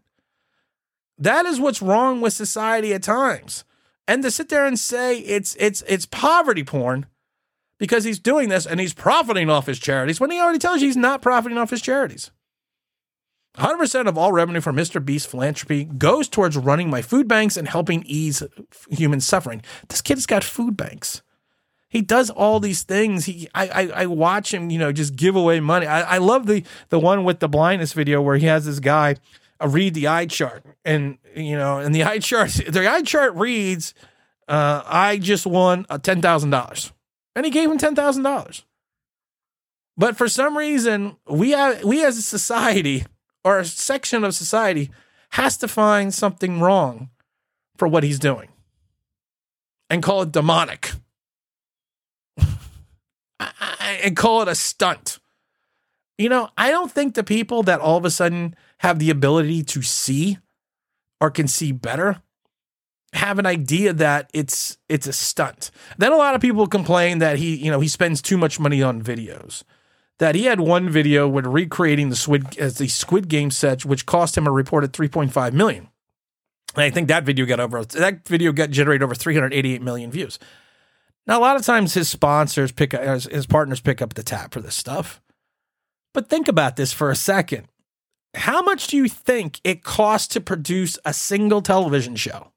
That 1.17 1.45
is 1.45 1.59
what's 1.59 1.81
wrong 1.81 2.21
with 2.21 2.31
society 2.31 2.93
at 2.93 3.03
times. 3.03 3.65
And 4.07 4.23
to 4.23 4.31
sit 4.31 4.47
there 4.47 4.65
and 4.65 4.79
say 4.79 5.19
it's 5.19 5.55
it's 5.59 5.83
it's 5.87 6.05
poverty 6.05 6.63
porn 6.63 7.07
because 7.79 8.05
he's 8.05 8.19
doing 8.19 8.47
this 8.47 8.65
and 8.65 8.79
he's 8.79 8.93
profiting 8.93 9.49
off 9.49 9.65
his 9.65 9.79
charities 9.79 10.21
when 10.21 10.31
he 10.31 10.39
already 10.39 10.59
tells 10.59 10.81
you 10.81 10.87
he's 10.87 10.95
not 10.95 11.21
profiting 11.21 11.57
off 11.57 11.71
his 11.71 11.81
charities. 11.81 12.31
100% 13.59 14.07
of 14.07 14.17
all 14.17 14.31
revenue 14.31 14.61
from 14.61 14.75
Mr. 14.75 15.03
Beast 15.03 15.27
philanthropy 15.27 15.83
goes 15.83 16.27
towards 16.27 16.57
running 16.57 16.89
my 16.89 17.01
food 17.01 17.27
banks 17.27 17.57
and 17.57 17.67
helping 17.67 18.03
ease 18.05 18.41
human 18.89 19.19
suffering. 19.19 19.61
This 19.89 20.01
kid 20.01 20.17
has 20.17 20.25
got 20.25 20.43
food 20.43 20.77
banks. 20.77 21.21
He 21.89 22.01
does 22.01 22.29
all 22.29 22.59
these 22.59 22.83
things. 22.83 23.25
He, 23.25 23.49
I, 23.53 23.67
I, 23.67 23.91
I 24.01 24.05
watch 24.05 24.53
him, 24.53 24.69
you 24.69 24.77
know, 24.77 24.91
just 24.91 25.15
give 25.15 25.35
away 25.35 25.59
money. 25.59 25.87
I, 25.87 26.15
I 26.15 26.17
love 26.19 26.45
the 26.45 26.63
the 26.89 26.99
one 26.99 27.23
with 27.23 27.39
the 27.39 27.49
blindness 27.49 27.93
video 27.93 28.21
where 28.21 28.37
he 28.37 28.45
has 28.45 28.65
this 28.65 28.79
guy 28.79 29.15
uh, 29.61 29.67
read 29.67 29.95
the 29.95 30.07
eye 30.07 30.27
chart, 30.27 30.63
and 30.85 31.17
you 31.35 31.57
know, 31.57 31.79
and 31.79 31.93
the 31.93 32.03
eye 32.03 32.19
chart, 32.19 32.51
the 32.67 32.87
eye 32.87 33.01
chart 33.01 33.33
reads, 33.33 33.95
uh, 34.47 34.83
"I 34.85 35.17
just 35.17 35.47
won 35.47 35.87
a 35.89 35.97
ten 35.97 36.21
thousand 36.21 36.51
dollars," 36.51 36.93
and 37.35 37.43
he 37.43 37.51
gave 37.51 37.71
him 37.71 37.79
ten 37.79 37.95
thousand 37.95 38.21
dollars. 38.21 38.63
But 39.97 40.15
for 40.15 40.29
some 40.29 40.57
reason, 40.57 41.17
we 41.27 41.51
have, 41.51 41.83
we 41.83 42.05
as 42.05 42.17
a 42.17 42.21
society 42.21 43.03
or 43.43 43.59
a 43.59 43.65
section 43.65 44.23
of 44.23 44.35
society 44.35 44.89
has 45.31 45.57
to 45.57 45.67
find 45.67 46.13
something 46.13 46.59
wrong 46.59 47.09
for 47.77 47.87
what 47.87 48.03
he's 48.03 48.19
doing 48.19 48.49
and 49.89 50.03
call 50.03 50.21
it 50.21 50.31
demonic 50.31 50.91
and 54.03 54.15
call 54.15 54.41
it 54.41 54.47
a 54.47 54.55
stunt. 54.55 55.19
You 56.17 56.29
know, 56.29 56.49
I 56.57 56.69
don't 56.69 56.91
think 56.91 57.15
the 57.15 57.23
people 57.23 57.63
that 57.63 57.79
all 57.79 57.97
of 57.97 58.05
a 58.05 58.11
sudden 58.11 58.55
have 58.79 58.99
the 58.99 59.09
ability 59.09 59.63
to 59.63 59.81
see 59.81 60.37
or 61.21 61.31
can 61.31 61.47
see 61.47 61.71
better 61.71 62.21
have 63.13 63.39
an 63.39 63.45
idea 63.45 63.93
that 63.93 64.29
it's 64.33 64.77
it's 64.87 65.07
a 65.07 65.13
stunt. 65.13 65.71
Then 65.97 66.11
a 66.11 66.17
lot 66.17 66.35
of 66.35 66.41
people 66.41 66.67
complain 66.67 67.19
that 67.19 67.37
he, 67.37 67.55
you 67.55 67.71
know, 67.71 67.79
he 67.79 67.87
spends 67.87 68.21
too 68.21 68.37
much 68.37 68.59
money 68.59 68.83
on 68.83 69.01
videos 69.01 69.63
that 70.19 70.35
he 70.35 70.45
had 70.45 70.59
one 70.59 70.89
video 70.89 71.27
when 71.27 71.47
recreating 71.47 72.09
the 72.09 72.15
Squid 72.15 72.57
as 72.57 72.77
the 72.77 72.87
Squid 72.87 73.27
Game 73.27 73.51
set, 73.51 73.85
which 73.85 74.05
cost 74.05 74.37
him 74.37 74.45
a 74.45 74.51
reported 74.51 74.93
3.5 74.93 75.53
million. 75.53 75.89
And 76.75 76.83
I 76.83 76.89
think 76.89 77.07
that 77.07 77.25
video 77.25 77.45
got 77.45 77.59
over 77.59 77.83
that 77.83 78.27
video 78.27 78.51
got 78.51 78.69
generated 78.69 79.01
over 79.01 79.15
388 79.15 79.81
million 79.81 80.11
views. 80.11 80.37
Now 81.25 81.39
a 81.39 81.41
lot 81.41 81.55
of 81.55 81.65
times 81.65 81.93
his 81.93 82.09
sponsors 82.09 82.71
pick 82.71 82.93
up 82.93 83.01
his, 83.01 83.25
his 83.25 83.47
partners 83.47 83.79
pick 83.79 84.01
up 84.01 84.13
the 84.13 84.23
tab 84.23 84.53
for 84.53 84.61
this 84.61 84.75
stuff. 84.75 85.21
But 86.13 86.29
think 86.29 86.47
about 86.47 86.75
this 86.75 86.93
for 86.93 87.09
a 87.09 87.15
second. 87.15 87.67
How 88.35 88.61
much 88.61 88.87
do 88.87 88.97
you 88.97 89.07
think 89.07 89.59
it 89.63 89.83
costs 89.83 90.27
to 90.29 90.41
produce 90.41 90.99
a 91.05 91.13
single 91.13 91.61
television 91.61 92.15
show? 92.15 92.51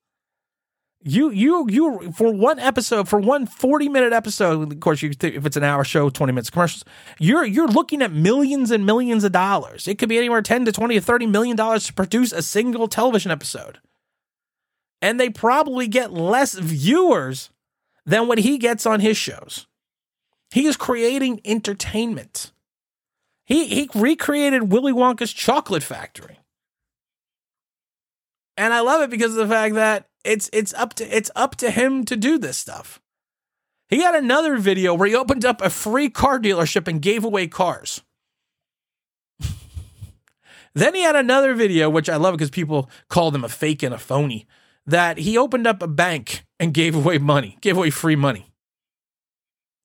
You 1.04 1.30
you 1.30 1.66
you 1.68 2.12
for 2.12 2.32
one 2.32 2.60
episode 2.60 3.08
for 3.08 3.18
one 3.18 3.46
40 3.46 3.88
minute 3.88 4.12
episode 4.12 4.72
of 4.72 4.80
course 4.80 5.02
you 5.02 5.10
if 5.10 5.44
it's 5.44 5.56
an 5.56 5.64
hour 5.64 5.82
show 5.82 6.08
20 6.10 6.32
minutes 6.32 6.48
commercials 6.48 6.84
you're 7.18 7.44
you're 7.44 7.66
looking 7.66 8.02
at 8.02 8.12
millions 8.12 8.70
and 8.70 8.86
millions 8.86 9.24
of 9.24 9.32
dollars. 9.32 9.88
It 9.88 9.98
could 9.98 10.08
be 10.08 10.18
anywhere 10.18 10.42
10 10.42 10.64
to 10.66 10.72
20 10.72 10.94
to 10.94 11.00
30 11.00 11.26
million 11.26 11.56
dollars 11.56 11.86
to 11.86 11.92
produce 11.92 12.32
a 12.32 12.42
single 12.42 12.86
television 12.86 13.32
episode. 13.32 13.80
And 15.00 15.18
they 15.18 15.28
probably 15.28 15.88
get 15.88 16.12
less 16.12 16.54
viewers 16.54 17.50
than 18.06 18.28
what 18.28 18.38
he 18.38 18.56
gets 18.56 18.86
on 18.86 19.00
his 19.00 19.16
shows. 19.16 19.66
He 20.52 20.66
is 20.66 20.76
creating 20.76 21.40
entertainment. 21.44 22.52
He 23.44 23.66
he 23.66 23.90
recreated 23.92 24.70
Willy 24.70 24.92
Wonka's 24.92 25.32
chocolate 25.32 25.82
factory. 25.82 26.38
And 28.56 28.72
I 28.72 28.80
love 28.80 29.02
it 29.02 29.10
because 29.10 29.32
of 29.32 29.48
the 29.48 29.52
fact 29.52 29.74
that 29.74 30.06
it's 30.24 30.48
it's 30.52 30.74
up 30.74 30.94
to 30.94 31.16
it's 31.16 31.30
up 31.34 31.56
to 31.56 31.70
him 31.70 32.04
to 32.04 32.16
do 32.16 32.38
this 32.38 32.58
stuff. 32.58 33.00
He 33.88 34.02
had 34.02 34.14
another 34.14 34.56
video 34.56 34.94
where 34.94 35.08
he 35.08 35.14
opened 35.14 35.44
up 35.44 35.60
a 35.60 35.68
free 35.68 36.08
car 36.08 36.40
dealership 36.40 36.88
and 36.88 37.02
gave 37.02 37.24
away 37.24 37.46
cars. 37.46 38.02
then 40.74 40.94
he 40.94 41.02
had 41.02 41.16
another 41.16 41.54
video, 41.54 41.90
which 41.90 42.08
I 42.08 42.16
love 42.16 42.34
because 42.34 42.50
people 42.50 42.88
call 43.08 43.34
him 43.34 43.44
a 43.44 43.50
fake 43.50 43.82
and 43.82 43.94
a 43.94 43.98
phony, 43.98 44.46
that 44.86 45.18
he 45.18 45.36
opened 45.36 45.66
up 45.66 45.82
a 45.82 45.88
bank 45.88 46.46
and 46.58 46.72
gave 46.72 46.96
away 46.96 47.18
money, 47.18 47.58
gave 47.60 47.76
away 47.76 47.90
free 47.90 48.16
money. 48.16 48.51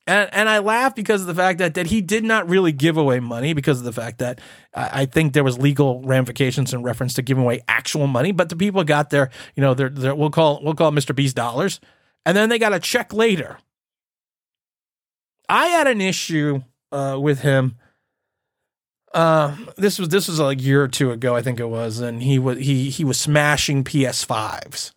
And, 0.08 0.30
and 0.34 0.48
I 0.48 0.60
laugh 0.60 0.96
because 0.96 1.20
of 1.20 1.28
the 1.28 1.36
fact 1.36 1.60
that, 1.60 1.74
that 1.74 1.88
he 1.88 2.00
did 2.00 2.24
not 2.24 2.48
really 2.48 2.72
give 2.72 2.96
away 2.96 3.20
money 3.20 3.54
because 3.54 3.80
of 3.80 3.84
the 3.84 3.92
fact 3.92 4.20
that 4.20 4.40
I, 4.74 5.02
I 5.02 5.06
think 5.06 5.34
there 5.34 5.44
was 5.44 5.60
legal 5.60 6.02
ramifications 6.02 6.74
in 6.74 6.82
reference 6.82 7.14
to 7.16 7.22
giving 7.22 7.44
away 7.44 7.60
actual 7.68 8.08
money. 8.08 8.32
But 8.32 8.48
the 8.48 8.56
people 8.56 8.86
got 8.86 9.10
their, 9.10 9.30
you 9.56 9.62
know, 9.62 9.74
their, 9.74 9.90
their 9.90 10.16
we'll 10.16 10.30
call 10.30 10.62
we'll 10.64 10.76
call 10.76 10.92
Mr. 10.92 11.14
Beast 11.14 11.36
dollars, 11.36 11.82
and 12.26 12.38
then 12.38 12.48
they 12.48 12.58
got 12.58 12.74
a 12.74 12.80
check 12.80 13.14
later. 13.14 13.58
I 15.50 15.68
had 15.68 15.88
an 15.88 16.00
issue 16.00 16.64
uh, 16.92 17.18
with 17.20 17.42
him. 17.42 17.76
Uh, 19.14 19.56
this 19.78 20.00
was 20.00 20.10
this 20.10 20.28
was 20.30 20.40
a 20.40 20.56
year 20.56 20.84
or 20.84 20.88
two 20.88 21.12
ago, 21.12 21.36
I 21.36 21.42
think 21.42 21.60
it 21.60 21.70
was, 21.70 22.00
and 22.00 22.24
he 22.24 22.40
was 22.40 22.60
he 22.60 22.90
he 22.90 23.04
was 23.04 23.20
smashing 23.20 23.84
PS5s. 23.84 24.94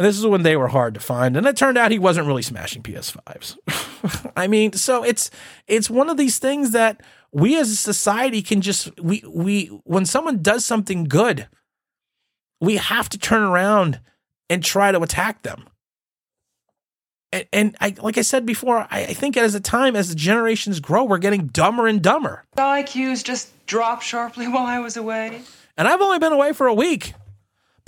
And 0.00 0.06
this 0.06 0.18
is 0.18 0.26
when 0.26 0.44
they 0.44 0.56
were 0.56 0.68
hard 0.68 0.94
to 0.94 1.00
find. 1.00 1.36
And 1.36 1.46
it 1.46 1.58
turned 1.58 1.76
out 1.76 1.90
he 1.90 1.98
wasn't 1.98 2.26
really 2.26 2.40
smashing 2.40 2.82
PS5s. 2.82 4.32
I 4.34 4.46
mean, 4.46 4.72
so 4.72 5.04
it's 5.04 5.30
it's 5.66 5.90
one 5.90 6.08
of 6.08 6.16
these 6.16 6.38
things 6.38 6.70
that 6.70 7.02
we 7.32 7.58
as 7.58 7.70
a 7.70 7.76
society 7.76 8.40
can 8.40 8.62
just 8.62 8.98
we 8.98 9.22
we 9.28 9.66
when 9.84 10.06
someone 10.06 10.40
does 10.40 10.64
something 10.64 11.04
good, 11.04 11.48
we 12.62 12.78
have 12.78 13.10
to 13.10 13.18
turn 13.18 13.42
around 13.42 14.00
and 14.48 14.64
try 14.64 14.90
to 14.90 15.02
attack 15.02 15.42
them. 15.42 15.68
And, 17.30 17.46
and 17.52 17.76
I 17.78 17.94
like 18.00 18.16
I 18.16 18.22
said 18.22 18.46
before, 18.46 18.86
I, 18.90 19.02
I 19.02 19.12
think 19.12 19.36
as 19.36 19.54
a 19.54 19.60
time 19.60 19.96
as 19.96 20.08
the 20.08 20.14
generations 20.14 20.80
grow, 20.80 21.04
we're 21.04 21.18
getting 21.18 21.48
dumber 21.48 21.86
and 21.86 22.00
dumber. 22.00 22.46
IQs 22.56 23.22
just 23.22 23.50
dropped 23.66 24.04
sharply 24.04 24.48
while 24.48 24.64
I 24.64 24.78
was 24.78 24.96
away. 24.96 25.42
And 25.76 25.86
I've 25.86 26.00
only 26.00 26.18
been 26.18 26.32
away 26.32 26.54
for 26.54 26.68
a 26.68 26.74
week. 26.74 27.12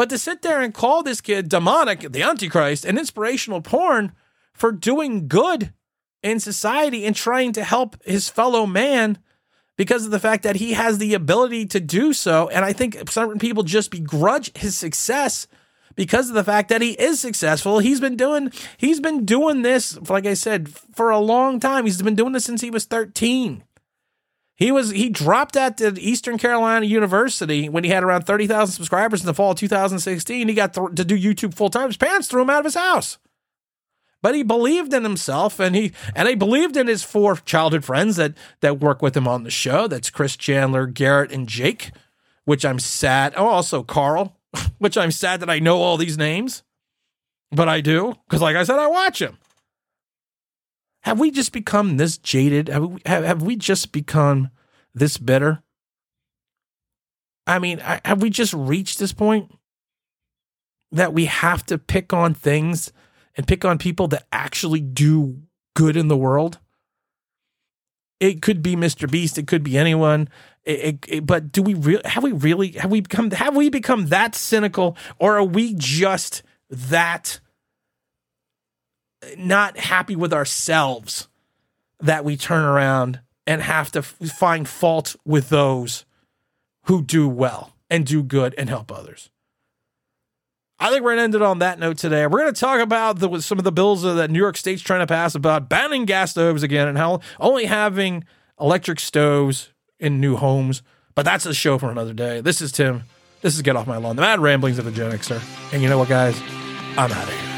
But 0.03 0.11
to 0.11 0.19
sit 0.19 0.43
there 0.43 0.61
and 0.61 0.75
call 0.75 1.05
this 1.05 1.21
kid 1.21 1.49
demonic, 1.49 2.11
the 2.11 2.25
Antichrist, 2.25 2.85
and 2.85 2.99
inspirational 2.99 3.61
porn 3.61 4.11
for 4.53 4.73
doing 4.73 5.29
good 5.29 5.73
in 6.25 6.41
society 6.41 7.05
and 7.05 7.15
trying 7.15 7.53
to 7.53 7.63
help 7.63 7.95
his 8.05 8.29
fellow 8.29 8.67
man 8.67 9.19
because 9.77 10.05
of 10.05 10.11
the 10.11 10.19
fact 10.19 10.43
that 10.43 10.57
he 10.57 10.73
has 10.73 10.99
the 10.99 11.15
ability 11.15 11.67
to 11.67 11.79
do 11.79 12.13
so. 12.13 12.49
And 12.49 12.65
I 12.65 12.73
think 12.73 13.09
certain 13.09 13.39
people 13.39 13.63
just 13.63 13.93
begrudge 13.93 14.51
his 14.57 14.77
success 14.77 15.47
because 15.95 16.29
of 16.29 16.35
the 16.35 16.43
fact 16.43 16.71
that 16.71 16.83
he 16.83 16.95
is 16.95 17.21
successful. 17.21 17.79
He's 17.79 18.01
been 18.01 18.17
doing 18.17 18.51
he's 18.79 18.99
been 18.99 19.25
doing 19.25 19.63
this, 19.63 19.97
like 20.11 20.27
I 20.27 20.35
said, 20.35 20.69
for 20.69 21.11
a 21.11 21.21
long 21.21 21.61
time. 21.61 21.85
He's 21.85 22.03
been 22.03 22.17
doing 22.17 22.33
this 22.33 22.45
since 22.45 22.61
he 22.61 22.71
was 22.71 22.87
13. 22.87 23.63
He 24.63 24.71
was 24.71 24.91
he 24.91 25.09
dropped 25.09 25.57
at 25.57 25.79
the 25.79 25.93
Eastern 25.99 26.39
Carolina 26.39 26.87
University 26.87 27.69
when 27.69 27.83
he 27.83 27.91
had 27.91 28.05
around 28.05 28.23
30,000 28.23 28.73
subscribers 28.73 29.21
in 29.21 29.27
the 29.27 29.35
fall 29.35 29.51
of 29.51 29.59
2016. 29.59 30.47
He 30.47 30.55
got 30.55 30.73
th- 30.73 30.95
to 30.95 31.05
do 31.05 31.19
YouTube 31.19 31.53
full 31.53 31.69
time. 31.69 31.89
His 31.89 31.97
parents 31.97 32.29
threw 32.29 32.43
him 32.43 32.51
out 32.51 32.61
of 32.61 32.67
his 32.67 32.77
house. 32.77 33.19
But 34.23 34.37
he 34.37 34.45
believed 34.45 34.95
in 34.95 35.03
himself 35.03 35.59
and 35.59 35.75
he 35.75 35.91
and 36.15 36.29
he 36.29 36.37
believed 36.37 36.77
in 36.77 36.87
his 36.87 37.03
four 37.03 37.35
childhood 37.35 37.85
friends 37.85 38.15
that 38.15 38.35
that 38.61 38.79
work 38.79 39.03
with 39.03 39.17
him 39.17 39.27
on 39.27 39.43
the 39.43 39.51
show. 39.51 39.89
That's 39.89 40.11
Chris 40.11 40.37
Chandler, 40.37 40.87
Garrett, 40.87 41.33
and 41.33 41.49
Jake, 41.49 41.91
which 42.45 42.65
I'm 42.65 42.79
sad. 42.79 43.35
Oh, 43.37 43.49
also 43.49 43.83
Karl, 43.83 44.39
which 44.79 44.97
I'm 44.97 45.11
sad 45.11 45.41
that 45.41 45.51
I 45.51 45.59
know 45.59 45.79
all 45.79 45.97
these 45.97 46.17
names. 46.17 46.63
But 47.51 47.69
I 47.69 47.81
do, 47.81 48.15
because 48.29 48.41
like 48.41 48.55
I 48.55 48.63
said, 48.63 48.79
I 48.79 48.87
watch 48.87 49.21
him. 49.21 49.39
Have 51.03 51.19
we 51.19 51.31
just 51.31 51.53
become 51.53 51.97
this 51.97 52.17
jaded? 52.17 52.69
Have 52.69 52.89
we, 52.89 53.01
have, 53.07 53.25
have 53.25 53.43
we 53.43 53.57
just 53.57 53.93
become 53.93 54.51
this 54.95 55.19
bitter? 55.19 55.63
I 57.47 57.59
mean, 57.59 57.79
have 57.79 58.23
we 58.23 58.31
just 58.31 58.55
reached 58.55 58.99
this 58.99 59.13
point 59.13 59.53
that 60.93 61.13
we 61.13 61.25
have 61.25 61.67
to 61.67 61.79
pick 61.79 62.13
on 62.13 62.35
things 62.35 62.93
and 63.37 63.49
pick 63.49 63.65
on 63.65 63.79
people 63.79 64.07
that 64.09 64.27
actually 64.31 64.81
do 64.81 65.43
good 65.75 65.97
in 65.97 66.07
the 66.07 66.17
world? 66.17 66.59
It 68.21 68.41
could 68.41 68.63
be 68.63 68.77
Mr. 68.77 69.11
Beast. 69.11 69.39
It 69.39 69.49
could 69.49 69.65
be 69.65 69.77
anyone. 69.77 70.29
It, 70.65 70.81
it, 70.81 71.05
it, 71.09 71.27
but 71.27 71.51
do 71.51 71.61
we 71.61 71.75
really 71.75 72.03
have 72.05 72.23
we 72.23 72.31
really 72.31 72.69
have 72.73 72.93
we 72.93 73.01
become 73.01 73.33
have 73.33 73.57
we 73.57 73.69
become 73.69 74.07
that 74.07 74.37
cynical 74.37 74.97
or 75.19 75.37
are 75.37 75.45
we 75.45 75.75
just 75.75 76.45
that 76.71 77.41
not 79.37 79.79
happy 79.79 80.17
with 80.17 80.33
ourselves 80.33 81.29
that 82.01 82.25
we 82.25 82.37
turn 82.37 82.65
around 82.65 83.21
and 83.47 83.63
have 83.63 83.91
to 83.93 84.01
f- 84.01 84.17
find 84.37 84.69
fault 84.69 85.17
with 85.25 85.49
those 85.49 86.05
who 86.85 87.03
do 87.03 87.29
well 87.29 87.75
and 87.89 88.07
do 88.07 88.23
good 88.23 88.55
and 88.59 88.69
help 88.69 88.91
others. 88.91 89.31
I 90.79 90.91
think 90.91 91.05
we're 91.05 91.11
going 91.11 91.19
to 91.19 91.23
end 91.25 91.35
it 91.37 91.43
on 91.43 91.61
that 91.61 91.79
note 91.79 91.99
today. 91.99 92.27
We're 92.27 92.41
going 92.41 92.53
to 92.53 92.61
talk 92.61 92.81
about 92.81 93.21
the, 93.21 93.41
some 93.41 93.59
of 93.59 93.65
the 93.65 93.71
bills 93.71 94.03
that 94.03 94.31
New 94.31 94.39
York 94.39 94.57
State's 94.57 94.83
trying 94.83 95.01
to 95.01 95.07
pass 95.07 95.37
about 95.37 95.69
banning 95.69 96.07
gas 96.07 96.33
stoves 96.33 96.65
again 96.65 96.89
and 96.89 96.99
how 96.99 97.21
only 97.39 97.67
having 97.67 98.25
electric 98.61 98.99
stoves 98.99 99.73
in 100.01 100.21
new 100.21 100.35
homes. 100.37 100.83
But 101.15 101.25
that's 101.25 101.47
a 101.47 101.55
show 101.55 101.79
for 101.79 101.91
another 101.91 102.15
day. 102.15 102.41
This 102.41 102.61
is 102.61 102.73
Tim. 102.73 103.05
This 103.43 103.55
is 103.55 103.63
Get 103.63 103.77
Off 103.77 103.87
My 103.87 103.97
Lawn, 103.97 104.17
the 104.17 104.23
mad 104.23 104.41
ramblings 104.41 104.79
of 104.79 104.87
a 104.87 104.91
Gen 104.91 105.13
Xer. 105.13 105.43
And 105.73 105.83
you 105.83 105.89
know 105.89 105.99
what, 105.99 106.09
guys? 106.09 106.41
I'm 106.97 107.13
out 107.13 107.29
of 107.29 107.29
here. 107.29 107.52